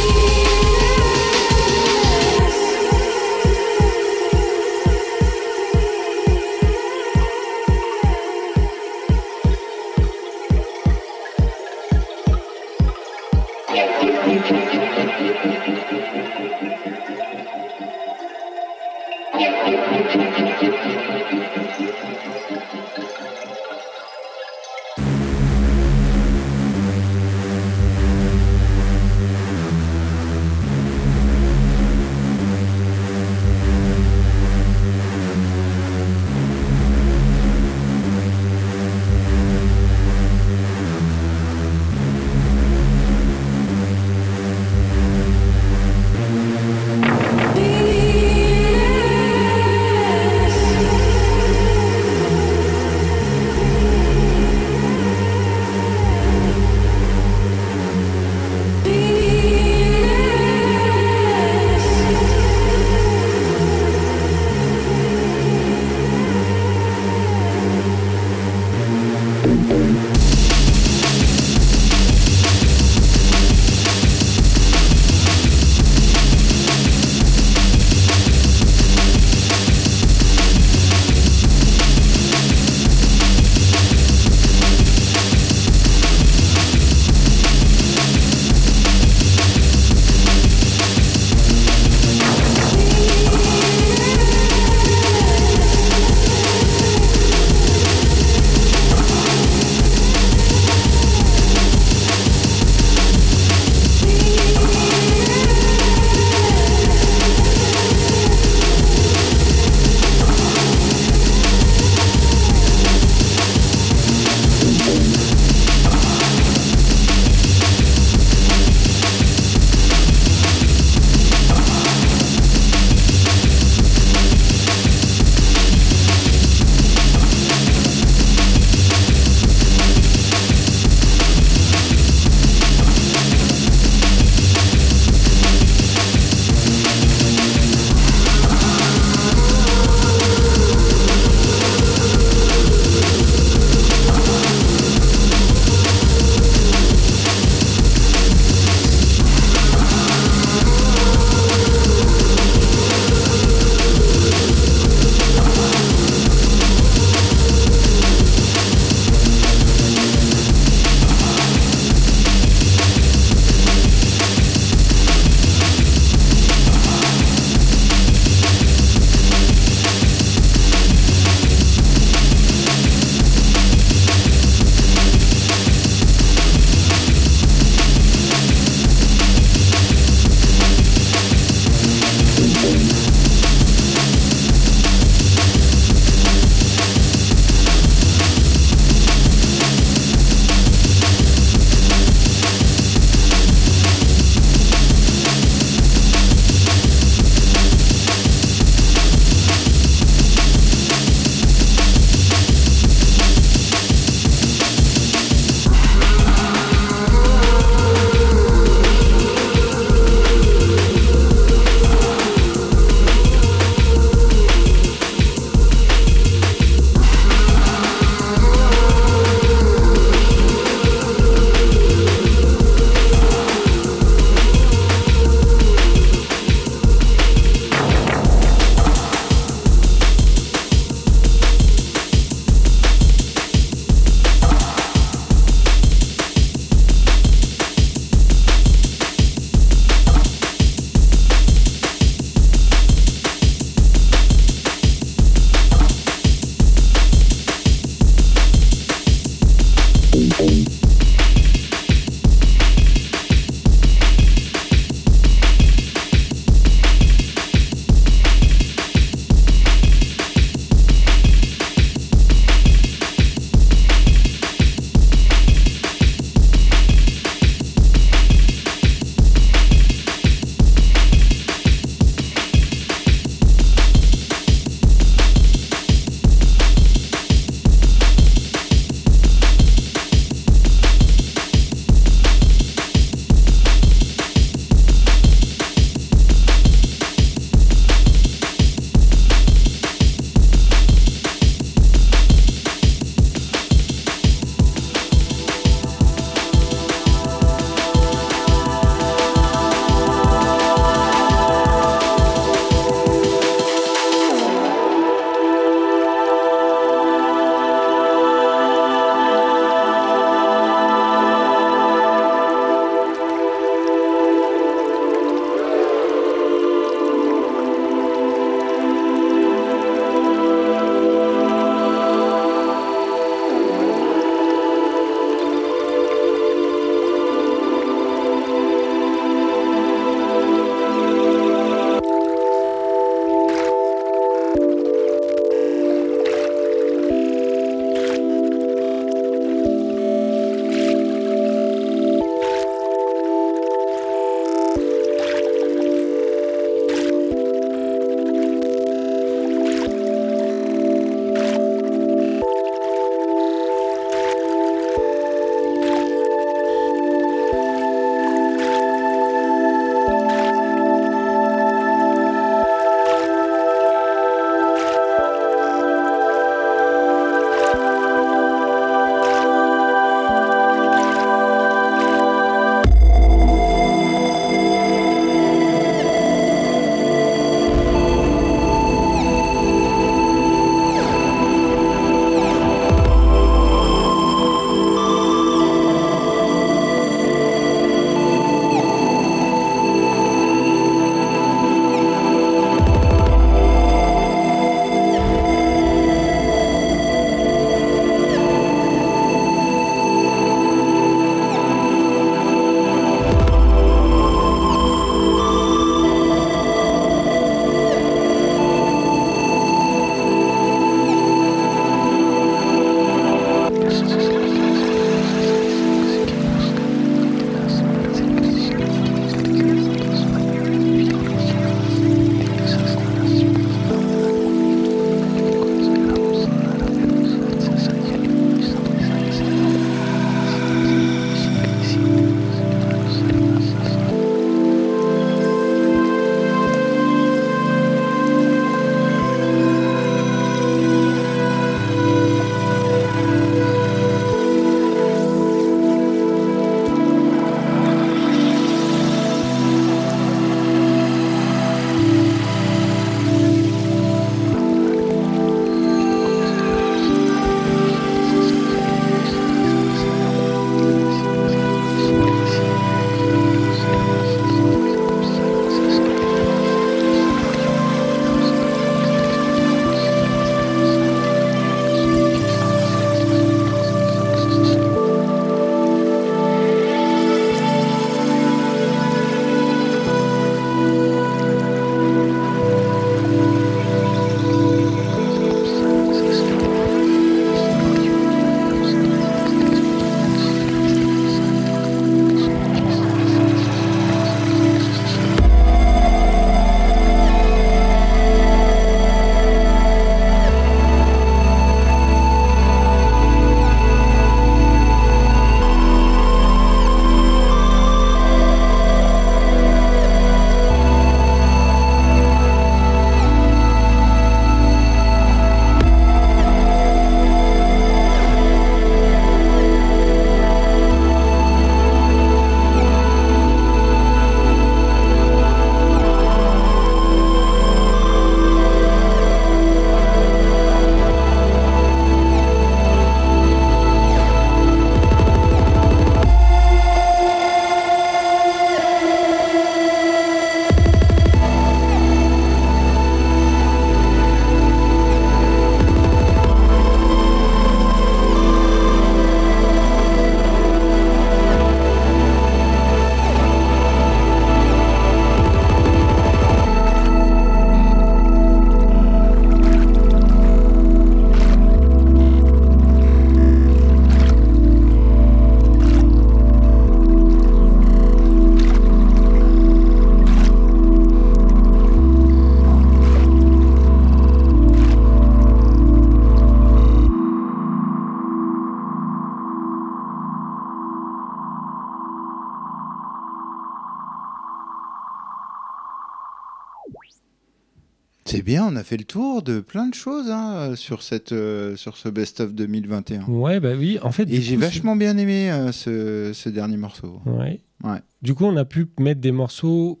[588.48, 591.98] bien, on a fait le tour de plein de choses hein, sur, cette, euh, sur
[591.98, 593.24] ce best-of 2021.
[593.26, 594.26] Ouais, bah oui, en fait.
[594.30, 597.20] Et j'ai vachement bien aimé euh, ce, ce, dernier morceau.
[597.26, 597.60] Ouais.
[597.84, 597.98] ouais.
[598.22, 600.00] Du coup, on a pu mettre des morceaux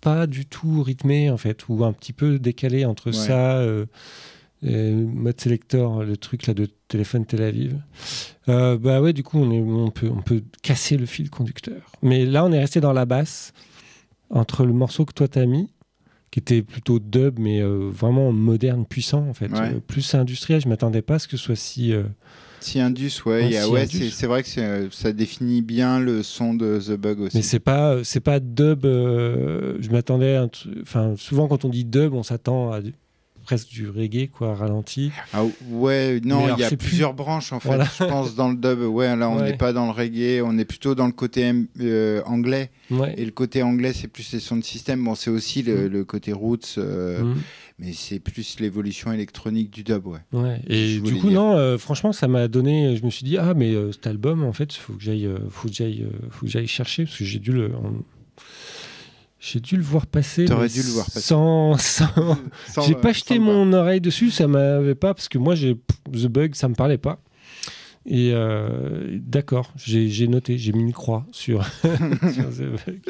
[0.00, 3.86] pas du tout rythmés, en fait, ou un petit peu décalés entre ça, euh,
[4.62, 7.80] mode selector, le truc là de téléphone Tel Aviv.
[8.46, 11.90] bah ouais, du coup, on, est, on, peut, on peut casser le fil conducteur.
[12.00, 13.52] Mais là, on est resté dans la basse,
[14.30, 15.71] entre le morceau que toi t'as mis
[16.32, 19.52] qui était plutôt dub, mais euh, vraiment moderne, puissant en fait.
[19.52, 21.92] Euh, plus industriel, je m'attendais pas à ce que ce soit si.
[21.92, 22.04] Euh,
[22.58, 27.20] si indus, ouais, ouais c'est vrai que ça définit bien le son de The Bug
[27.20, 27.36] aussi.
[27.36, 28.84] Mais c'est pas, c'est pas dub.
[28.84, 30.40] je m'attendais,
[30.80, 32.80] enfin, souvent quand on dit dub, on s'attend à
[33.42, 35.10] presque du reggae, quoi, ralenti.
[35.32, 37.78] Ah ouais, non, il y a plusieurs branches en fait.
[37.98, 40.64] Je pense dans le dub, ouais, là on n'est pas dans le reggae, on est
[40.64, 42.70] plutôt dans le côté euh, anglais.
[43.16, 45.02] Et le côté anglais, c'est plus les sons de système.
[45.02, 46.04] Bon, c'est aussi le, mm.
[46.04, 46.76] côté roots.
[46.78, 47.36] Euh, mm.
[47.78, 50.20] Mais c'est plus l'évolution électronique du dub, ouais.
[50.32, 50.60] ouais.
[50.68, 52.96] Et du coup, non, euh, franchement, ça m'a donné.
[52.96, 55.74] Je me suis dit, ah, mais cet album, en fait, faut que j'aille, faut que
[55.74, 57.72] j'aille, faut que j'aille chercher parce que j'ai dû le.
[59.44, 60.44] J'ai dû le voir passer.
[60.44, 61.20] T'aurais dû le voir passer.
[61.20, 61.76] Sans.
[62.86, 65.74] j'ai pas jeté mon oreille dessus, ça m'avait pas, parce que moi, j'ai
[66.12, 67.18] The Bug, ça me parlait pas.
[68.06, 73.00] Et euh, d'accord, j'ai noté, j'ai mis une croix sur, The Bug.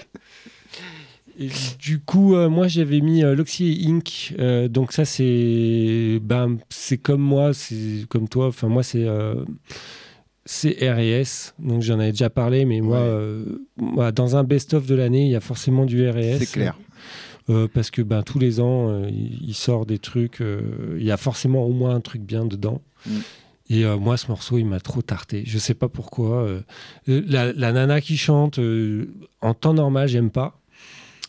[1.39, 4.35] Et du coup, euh, moi j'avais mis euh, Loxy Inc.
[4.69, 8.49] donc ça c'est, ben, c'est comme moi, c'est comme toi.
[8.49, 9.07] Enfin moi c'est
[10.45, 11.55] c'est RS.
[11.59, 13.45] Donc j'en avais déjà parlé, mais moi, euh,
[14.15, 16.39] dans un best-of de l'année, il y a forcément du RS.
[16.39, 16.77] C'est clair.
[17.51, 20.43] Euh, parce que ben, tous les ans, euh, il sort des trucs.
[20.97, 22.83] Il y a forcément au moins un truc bien dedans.
[23.07, 23.19] Mm.
[23.71, 25.45] Et moi, ce morceau, il m'a trop tarté.
[25.47, 26.47] Je sais pas pourquoi.
[27.07, 28.61] La, la, nana qui chante,
[29.41, 30.61] en temps normal, j'aime pas.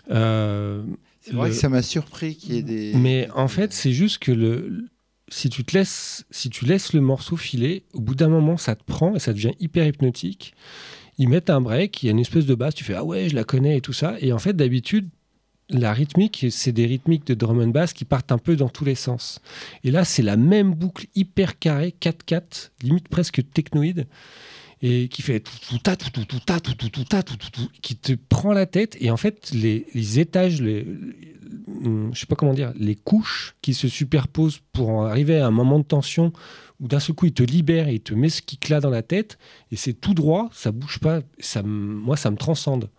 [0.09, 2.93] c'est vrai que ça m'a surpris qu'il y ait des.
[2.95, 4.87] Mais en fait, c'est juste que le,
[5.33, 8.75] si tu te laisses, si tu laisses le morceau filer, au bout d'un moment, ça
[8.75, 10.53] te prend et ça devient hyper hypnotique.
[11.17, 13.29] Ils mettent un break, il y a une espèce de basse, tu fais ah ouais,
[13.29, 14.15] je la connais et tout ça.
[14.19, 15.09] Et en fait, d'habitude,
[15.69, 18.85] la rythmique, c'est des rythmiques de drum and bass qui partent un peu dans tous
[18.85, 19.41] les sens.
[19.83, 24.05] Et là, c'est la même boucle hyper carrée, 4-4, limite presque technoïde,
[24.81, 28.13] et qui fait tout ta tout tout ta tout tout ta tout tout qui te
[28.13, 28.97] prend la tête.
[28.99, 30.85] Et en fait, les, les étages, les,
[32.11, 35.79] je sais pas comment dire, les couches qui se superposent pour arriver à un moment
[35.79, 36.33] de tension
[36.79, 38.89] où d'un seul coup il te libère et il te met ce qui là dans
[38.89, 39.37] la tête
[39.71, 42.89] et c'est tout droit, ça bouge pas, ça moi ça me transcende.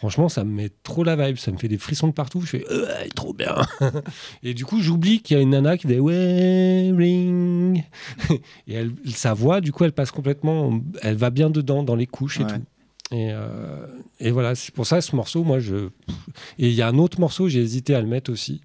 [0.00, 2.40] Franchement, ça me met trop la vibe, ça me fait des frissons de partout.
[2.40, 3.54] Je fais, euh, trop bien.
[4.42, 7.84] et du coup, j'oublie qu'il y a une nana qui dit ouais, ring.
[8.66, 12.06] et elle, sa voix, du coup, elle passe complètement, elle va bien dedans, dans les
[12.06, 12.62] couches et tout.
[13.12, 13.86] Euh,
[14.20, 15.88] et, voilà, c'est pour ça ce morceau, moi je.
[16.58, 18.60] Et il y a un autre morceau, j'ai hésité à le mettre aussi.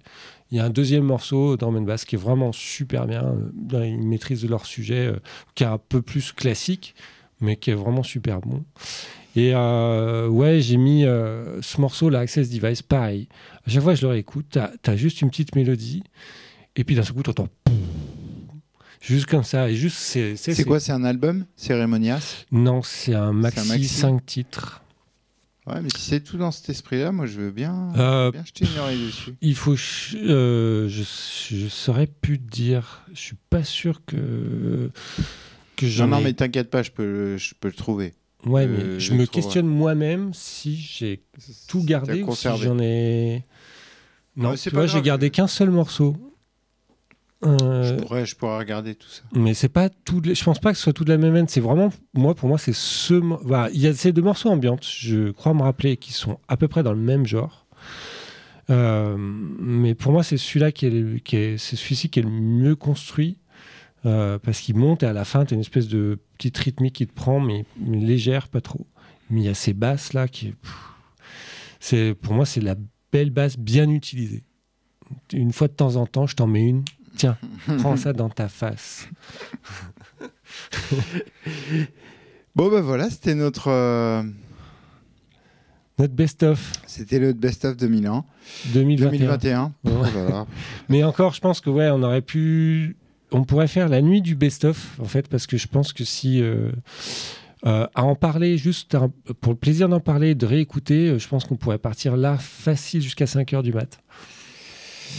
[0.50, 3.82] Il y a un deuxième morceau dans Bass qui est vraiment super bien, euh, dans
[3.82, 5.16] une maîtrise de leur sujet, euh,
[5.54, 6.94] qui est un peu plus classique,
[7.40, 8.64] mais qui est vraiment super bon.
[9.34, 13.28] Et ouais, j'ai mis ce morceau, là, Access Device, pareil.
[13.66, 14.46] À chaque fois je le réécoute,
[14.82, 16.02] tu as, juste une petite mélodie,
[16.74, 17.48] et puis d'un seul coup, tu entends
[19.00, 19.70] Juste comme ça.
[19.70, 21.46] Et juste, c'est, c'est, quoi C'est un album?
[21.56, 24.82] Cérémonias Non, c'est un maxi, 5 titres.
[25.66, 28.66] Ouais, mais si c'est tout dans cet esprit-là, moi je veux bien, euh, bien jeter
[28.72, 29.34] une oreille dessus.
[29.40, 29.74] Il faut.
[30.14, 33.02] Euh, je, je saurais plus dire.
[33.12, 34.92] Je suis pas sûr que.
[35.74, 38.14] que j'en non, non, mais t'inquiète pas, je peux, je peux le trouver.
[38.44, 41.20] Ouais, mais je, me questionne moi-même si j'ai
[41.66, 43.44] tout gardé ou si j'en ai.
[44.36, 46.16] Non, tu vois, j'ai gardé qu'un seul morceau.
[47.44, 49.22] Euh, je, pourrais, je pourrais regarder tout ça.
[49.34, 50.22] Mais c'est pas tout.
[50.24, 51.48] Je pense pas que ce soit tout de la même haine.
[51.48, 53.20] C'est vraiment, moi, pour moi, c'est ce.
[53.74, 56.68] il y a ces deux morceaux ambiantes, je crois me rappeler, qui sont à peu
[56.68, 57.66] près dans le même genre.
[58.70, 62.30] Euh, mais pour moi, c'est celui-là qui est, qui est c'est celui-ci qui est le
[62.30, 63.38] mieux construit
[64.06, 66.94] euh, parce qu'il monte et à la fin, tu as une espèce de petite rythmique
[66.94, 68.86] qui te prend, mais, légère, pas trop.
[69.30, 70.54] Mais il y a ces basses là qui,
[71.80, 72.76] c'est pour moi, c'est la
[73.12, 74.44] belle basse bien utilisée.
[75.32, 76.84] Une fois de temps en temps, je t'en mets une
[77.16, 77.38] Tiens,
[77.78, 79.08] prends ça dans ta face.
[82.54, 83.68] bon, ben voilà, c'était notre.
[83.68, 84.22] Euh,
[85.98, 86.72] notre best-of.
[86.86, 88.10] C'était le best-of 2000
[88.74, 89.72] 2021.
[89.84, 90.46] 2021.
[90.90, 92.96] Mais encore, je pense que ouais, on aurait pu.
[93.32, 96.42] On pourrait faire la nuit du best-of, en fait, parce que je pense que si.
[96.42, 96.70] Euh,
[97.64, 98.96] euh, à en parler, juste
[99.40, 103.26] pour le plaisir d'en parler, de réécouter, je pense qu'on pourrait partir là facile jusqu'à
[103.26, 103.98] 5 h du mat.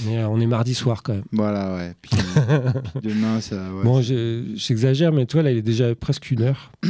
[0.05, 1.25] Mais euh, on est mardi soir quand même.
[1.31, 1.93] Voilà, ouais.
[2.01, 2.11] Puis,
[3.01, 3.57] demain, ça.
[3.83, 6.71] bon, j'exagère, mais toi, là, il est déjà presque une heure.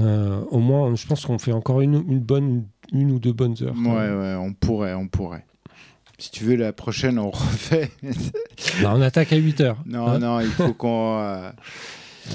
[0.00, 3.56] Euh, au moins, je pense qu'on fait encore une, une, bonne, une ou deux bonnes
[3.62, 3.74] heures.
[3.74, 5.44] Ouais, ouais, on pourrait, on pourrait.
[6.18, 7.90] Si tu veux, la prochaine, on refait.
[8.82, 9.82] Bah, on attaque à 8 heures.
[9.86, 11.18] Non, hein non, il faut qu'on.
[11.20, 11.50] Euh,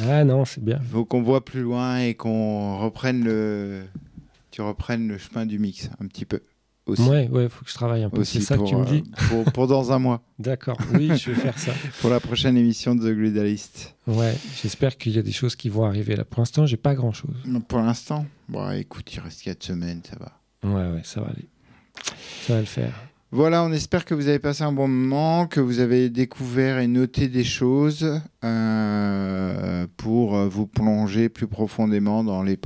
[0.08, 0.80] ah non, c'est bien.
[0.82, 3.84] Il faut qu'on voit plus loin et qu'on reprenne le.
[4.52, 6.42] Tu reprennes le chemin du mix un petit peu.
[6.86, 7.02] Aussi.
[7.04, 8.26] Ouais, ouais, faut que je travaille un peu.
[8.26, 9.04] C'est ça que tu me dis.
[9.32, 10.22] Euh, pour, dans un mois.
[10.40, 10.78] D'accord.
[10.94, 11.72] Oui, je vais faire ça.
[12.02, 13.96] pour la prochaine émission de The Glidalist.
[14.06, 16.26] Ouais, j'espère qu'il y a des choses qui vont arriver là.
[16.26, 17.36] Pour l'instant, j'ai pas grand chose.
[17.70, 20.70] Pour l'instant, bon, écoute, il reste 4 semaines, ça va.
[20.70, 21.48] Ouais, ouais, ça va aller.
[22.46, 22.94] Ça va le faire.
[23.36, 26.86] Voilà, on espère que vous avez passé un bon moment, que vous avez découvert et
[26.86, 32.60] noté des choses euh, pour vous plonger plus profondément dans les,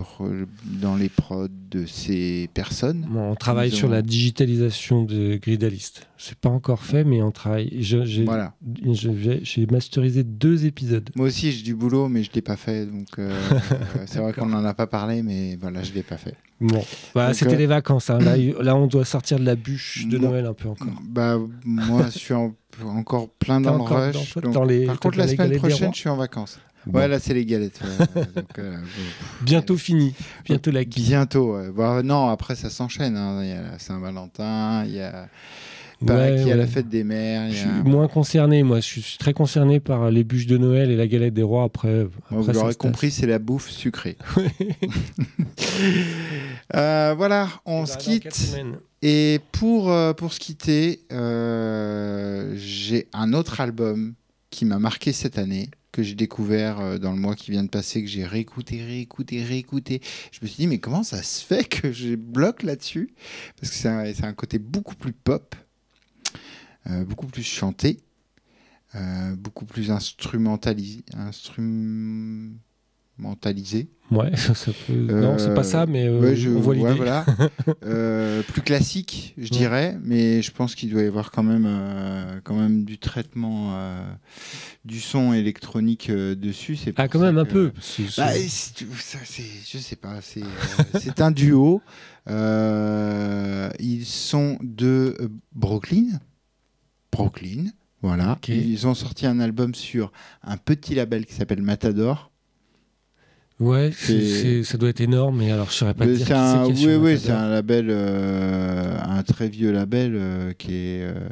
[0.66, 3.08] dans les prods de ces personnes.
[3.16, 6.10] on travaille sur la digitalisation de Gridalist.
[6.18, 7.70] C'est pas encore fait, mais on travaille.
[7.80, 8.54] J'ai voilà.
[9.72, 11.10] masterisé deux épisodes.
[11.16, 12.86] Moi aussi, j'ai du boulot, mais je l'ai pas fait.
[12.86, 13.34] Donc, euh,
[14.06, 16.36] c'est vrai qu'on n'en a pas parlé, mais voilà, je l'ai pas fait.
[16.60, 18.10] Bon, bah, c'était les vacances.
[18.10, 18.20] Hein.
[18.20, 20.88] Là, là, on doit sortir de la bûche de Noël un peu encore.
[21.04, 24.36] Bah, moi, je suis encore plein dans le rush.
[24.88, 26.60] par contre, la semaine prochaine, je suis en vacances.
[26.92, 27.82] Ouais, là, c'est les galettes.
[28.60, 28.78] Euh,
[29.42, 30.16] bientôt fini.
[30.44, 31.56] Bientôt la Bientôt.
[31.76, 33.16] Bah, non, après, ça s'enchaîne.
[33.16, 33.44] Hein.
[33.44, 35.28] Il y a Saint-Valentin, il y a.
[36.02, 37.50] il y a la fête des mères.
[37.52, 38.80] Je suis moins concerné, moi.
[38.80, 41.64] Je suis très concerné par les bûches de Noël et la galette des rois.
[41.64, 44.18] Après, vous l'aurez compris, c'est la bouffe sucrée.
[46.76, 48.58] Euh, voilà, on se quitte.
[49.02, 51.00] Et pour, euh, pour se quitter,
[52.58, 54.16] j'ai un autre album
[54.50, 57.70] qui m'a marqué cette année que j'ai découvert euh, dans le mois qui vient de
[57.70, 60.02] passer, que j'ai réécouté, réécouté, réécouté.
[60.32, 63.10] Je me suis dit, mais comment ça se fait que je bloque là-dessus?
[63.60, 65.58] Parce que c'est un, un, côté beaucoup plus pop, euh,
[67.06, 68.00] beaucoup plus chanté,
[68.96, 71.04] euh, beaucoup plus instrumentalisé.
[71.14, 73.90] instrumentalisé.
[74.12, 74.94] Ouais, ça peut...
[74.94, 76.94] non, c'est pas ça, mais euh, je, on voit l'idée.
[76.94, 77.26] voilà.
[77.84, 82.40] euh, plus classique, je dirais, mais je pense qu'il doit y avoir quand même, euh,
[82.46, 84.02] quand même du traitement euh,
[84.86, 86.78] du son électronique dessus.
[86.78, 87.74] C'est ah, quand même un peu.
[87.76, 91.82] Bah, ça, je sais pas, c'est un duo.
[92.28, 95.18] ils sont de
[95.54, 96.20] Brooklyn.
[97.12, 97.72] Brooklyn,
[98.02, 98.38] voilà.
[98.48, 100.12] Ils ont sorti un album sur
[100.44, 102.32] un petit label qui s'appelle Matador.
[103.60, 106.32] Ouais, ça doit être énorme, mais alors je saurais pas dire.
[106.38, 111.02] Un, oui, oui, c'est un label, euh, un très vieux label euh, qui est.
[111.02, 111.28] Euh,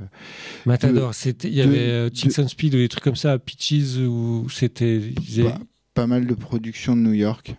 [0.66, 1.14] Matador,
[1.44, 5.02] il y avait Chicks on Speed ou des trucs comme ça, Peaches, où c'était.
[5.44, 5.60] Pas,
[5.94, 7.56] pas, mal de productions de New York.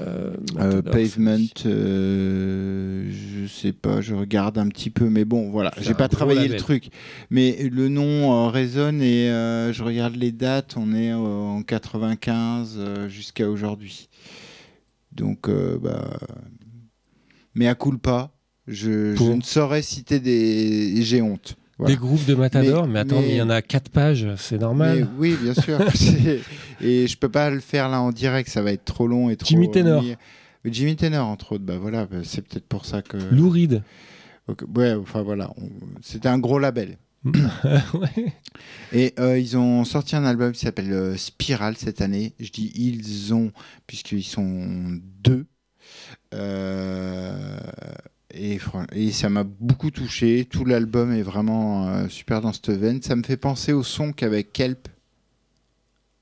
[0.00, 5.72] Euh, euh, pavement, euh, je sais pas, je regarde un petit peu, mais bon, voilà,
[5.80, 6.88] j'ai pas travaillé le truc.
[7.30, 14.08] Mais le nom résonne et je regarde les dates, on est en 95 jusqu'à aujourd'hui.
[15.12, 16.18] Donc, bah,
[17.54, 18.32] mais à culpa,
[18.66, 21.02] je, je ne saurais citer des.
[21.02, 21.56] J'ai honte.
[21.84, 25.06] Des groupes de Matador, mais, attends, il y en a 4 pages, c'est normal.
[25.18, 25.78] oui, bien sûr.
[26.80, 29.36] et je peux pas le faire là en direct, ça va être trop long et
[29.36, 29.48] trop.
[29.48, 30.02] Jimmy Tenor.
[30.64, 33.16] Jimmy Tenor, entre autres, bah voilà, bah, c'est peut-être pour ça que.
[33.32, 33.82] Louride.
[34.74, 35.50] Ouais, enfin voilà,
[36.02, 36.98] c'était un gros label.
[37.24, 38.32] ouais.
[38.92, 42.34] Et euh, ils ont sorti un album qui s'appelle euh, Spiral cette année.
[42.38, 43.50] Je dis ils ont,
[43.88, 45.46] puisqu'ils sont deux.
[46.34, 47.58] Euh,
[48.32, 48.58] et,
[49.12, 50.46] ça m'a beaucoup touché.
[50.48, 53.02] Tout l'album est vraiment euh, super dans cette veine.
[53.02, 54.88] Ça me fait penser au son qu'avec Kelp.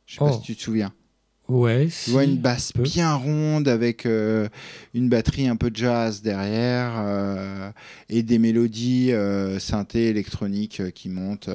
[0.07, 0.36] Je sais pas oh.
[0.39, 0.92] si tu te souviens.
[1.47, 1.89] Ouais.
[2.05, 4.49] Tu vois une basse bien ronde avec euh,
[4.94, 7.70] une batterie un peu jazz derrière euh,
[8.08, 9.12] et des mélodies
[9.58, 11.50] synthé électroniques qui montent.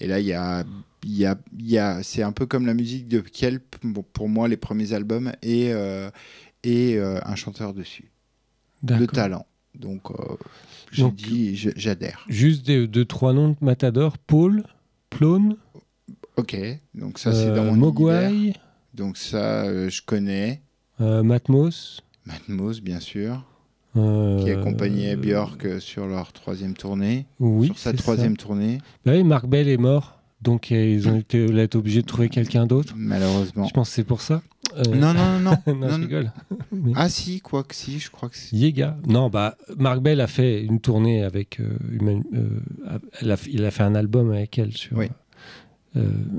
[0.00, 0.64] et là, il y a,
[1.04, 3.76] y a, y a c'est un peu comme la musique de Kelp
[4.14, 5.70] pour moi les premiers albums et
[6.64, 8.10] et un chanteur dessus
[8.82, 9.46] de talent.
[9.74, 10.36] Donc, euh,
[10.90, 12.24] j'ai dit, j'adhère.
[12.28, 14.64] Juste deux, trois noms de Matador Paul,
[15.10, 15.56] Plone.
[16.38, 16.56] Ok,
[16.94, 18.52] donc ça, c'est dans mon Mogwai.
[18.94, 20.62] Donc, ça, euh, je connais.
[21.00, 22.00] Euh, Matmos.
[22.26, 23.44] Matmos, bien sûr.
[23.94, 27.26] Qui accompagnait Björk sur leur troisième tournée.
[27.40, 27.66] Oui.
[27.66, 28.78] Sur sa troisième tournée.
[29.04, 30.20] Bah oui, Marc Bell est mort.
[30.40, 31.44] Donc, ils ont été,
[31.74, 32.94] obligés de trouver quelqu'un d'autre.
[32.96, 33.66] Malheureusement.
[33.66, 34.40] Je pense que c'est pour ça.
[34.76, 35.74] Euh, non, non, non, non.
[35.74, 36.32] non, je rigole.
[36.94, 38.56] Ah si, quoi que si, je crois que si.
[38.56, 38.96] Yega.
[39.08, 41.58] Non, bah, Marc Bell a fait une tournée avec...
[41.58, 41.76] Euh,
[43.24, 44.96] euh, il a fait un album avec elle sur...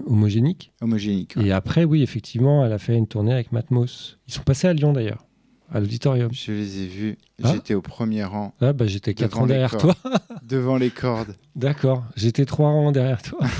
[0.05, 0.71] homogénique.
[0.81, 1.35] Homogénique.
[1.37, 4.17] Et après, oui, effectivement, elle a fait une tournée avec Matmos.
[4.27, 5.25] Ils sont passés à Lyon d'ailleurs
[5.71, 6.31] à l'auditorium.
[6.33, 7.17] Je les ai vus.
[7.43, 7.51] Ah.
[7.53, 8.53] J'étais au premier rang.
[8.61, 9.95] Ah bah j'étais quatre rangs derrière toi.
[10.43, 11.35] devant les cordes.
[11.55, 12.05] D'accord.
[12.15, 13.39] J'étais trois rangs derrière toi.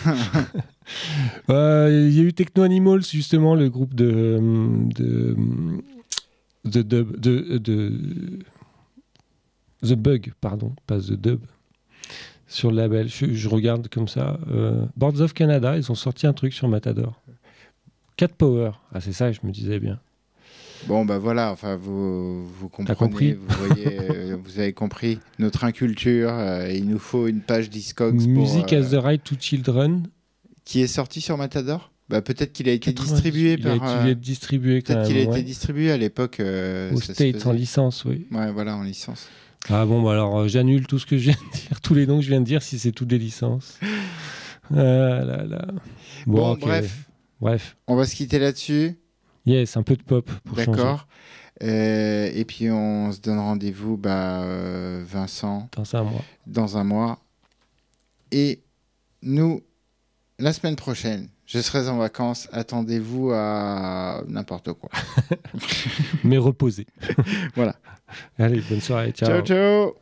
[1.52, 4.40] Euh, il y a eu Techno Animals justement, le groupe de
[4.96, 5.38] de
[6.66, 8.40] de, de, de
[9.84, 11.42] The Bug, pardon, pas The Dub.
[12.50, 13.08] Sur le label.
[13.08, 14.40] Je, regarde comme ça.
[14.52, 17.22] Euh, Boards of Canada, ils ont sorti un truc sur Matador.
[18.18, 18.72] Cat Power.
[18.92, 20.00] Ah, c'est ça, je me disais bien.
[20.88, 26.30] Bon, bah voilà, enfin, vous, vous comprenez, vous, voyez, euh, vous avez compris notre inculture.
[26.32, 28.26] Euh, il nous faut une page Discogs.
[28.28, 30.08] Music as the Right to Children.
[30.64, 31.92] Qui est sorti sur Matador?
[32.08, 33.76] Bah, Peut-être qu'il a été distribué par.
[33.76, 36.42] Il a été distribué Peut-être qu'il a été distribué à l'époque.
[36.42, 38.28] Au States, en licence, oui.
[38.32, 39.28] Ouais, voilà, en licence.
[39.68, 42.18] Ah bon, bah alors j'annule tout ce que je viens de dire, tous les noms
[42.18, 43.80] que je viens de dire, si c'est toutes des licences.
[44.72, 44.76] Ah
[45.24, 45.68] là là.
[46.26, 47.10] Bon, bref.
[47.42, 47.78] Bref.
[47.88, 49.00] On va se quitter là-dessus.
[49.46, 50.30] Yes, un peu de pop.
[50.56, 51.08] D'accord.
[51.64, 55.70] Euh, et puis on se donne rendez-vous, bah, euh, Vincent.
[55.76, 56.24] Dans un mois.
[56.48, 57.20] Dans un mois.
[58.32, 58.62] Et
[59.22, 59.62] nous,
[60.38, 62.48] la semaine prochaine, je serai en vacances.
[62.52, 64.90] Attendez-vous à n'importe quoi.
[66.24, 66.86] Mais reposez.
[67.56, 67.76] voilà.
[68.38, 69.12] Allez, bonne soirée.
[69.12, 69.96] Ciao, ciao.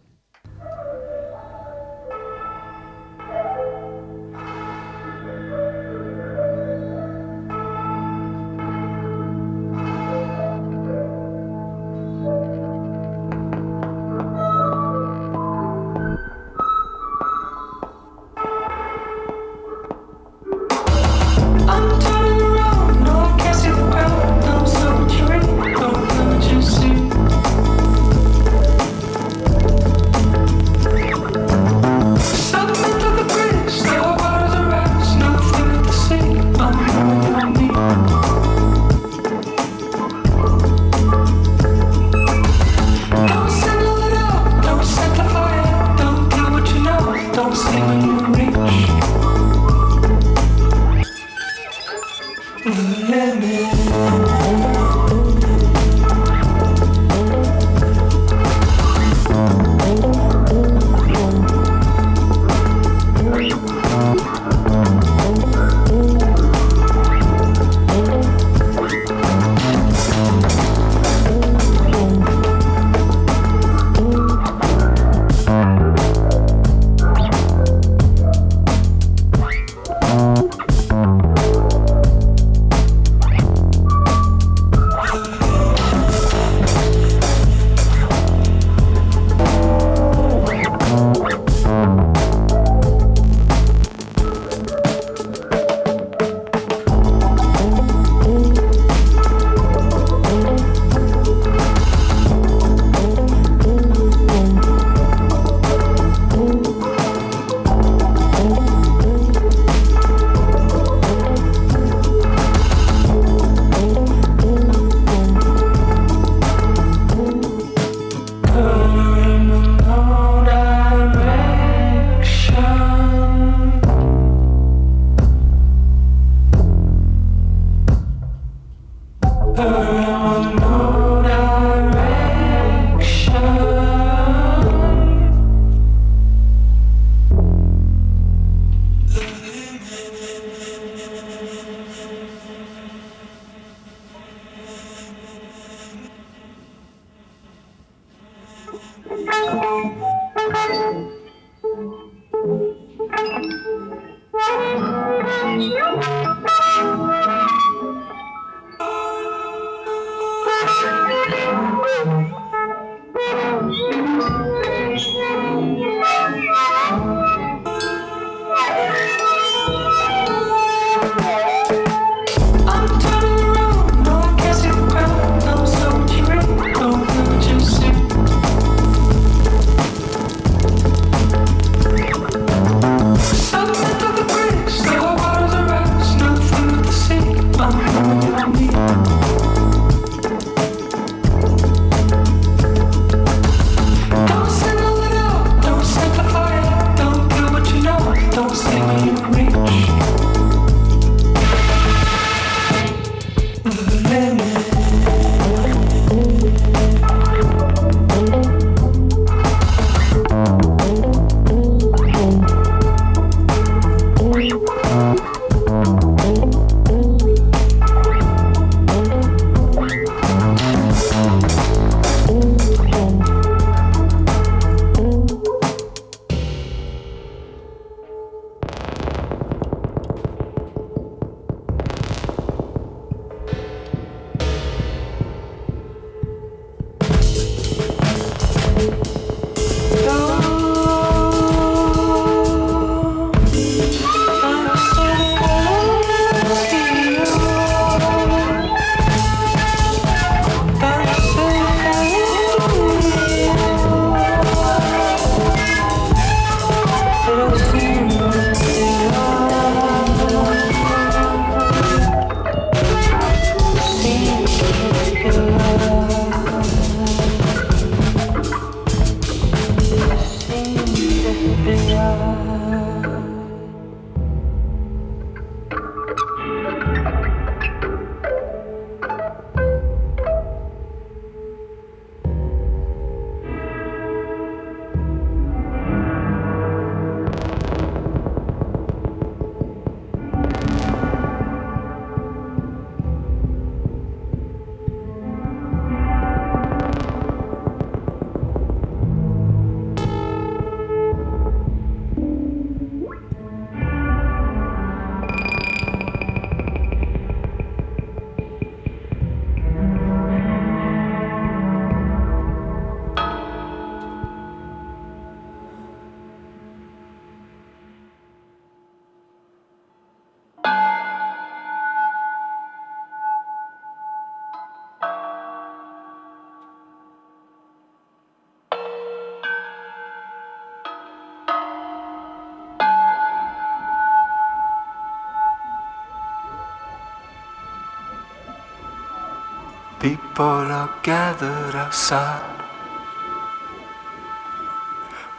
[340.38, 342.62] people are gathered outside,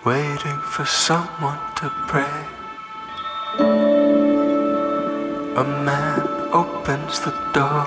[0.04, 2.38] waiting for someone to pray.
[5.54, 7.86] A man opens the door.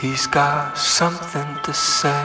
[0.00, 2.24] He's got something to say.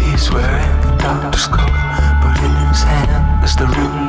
[0.00, 1.76] He's wearing the doctor's coat,
[2.22, 3.99] but in his hand is the room.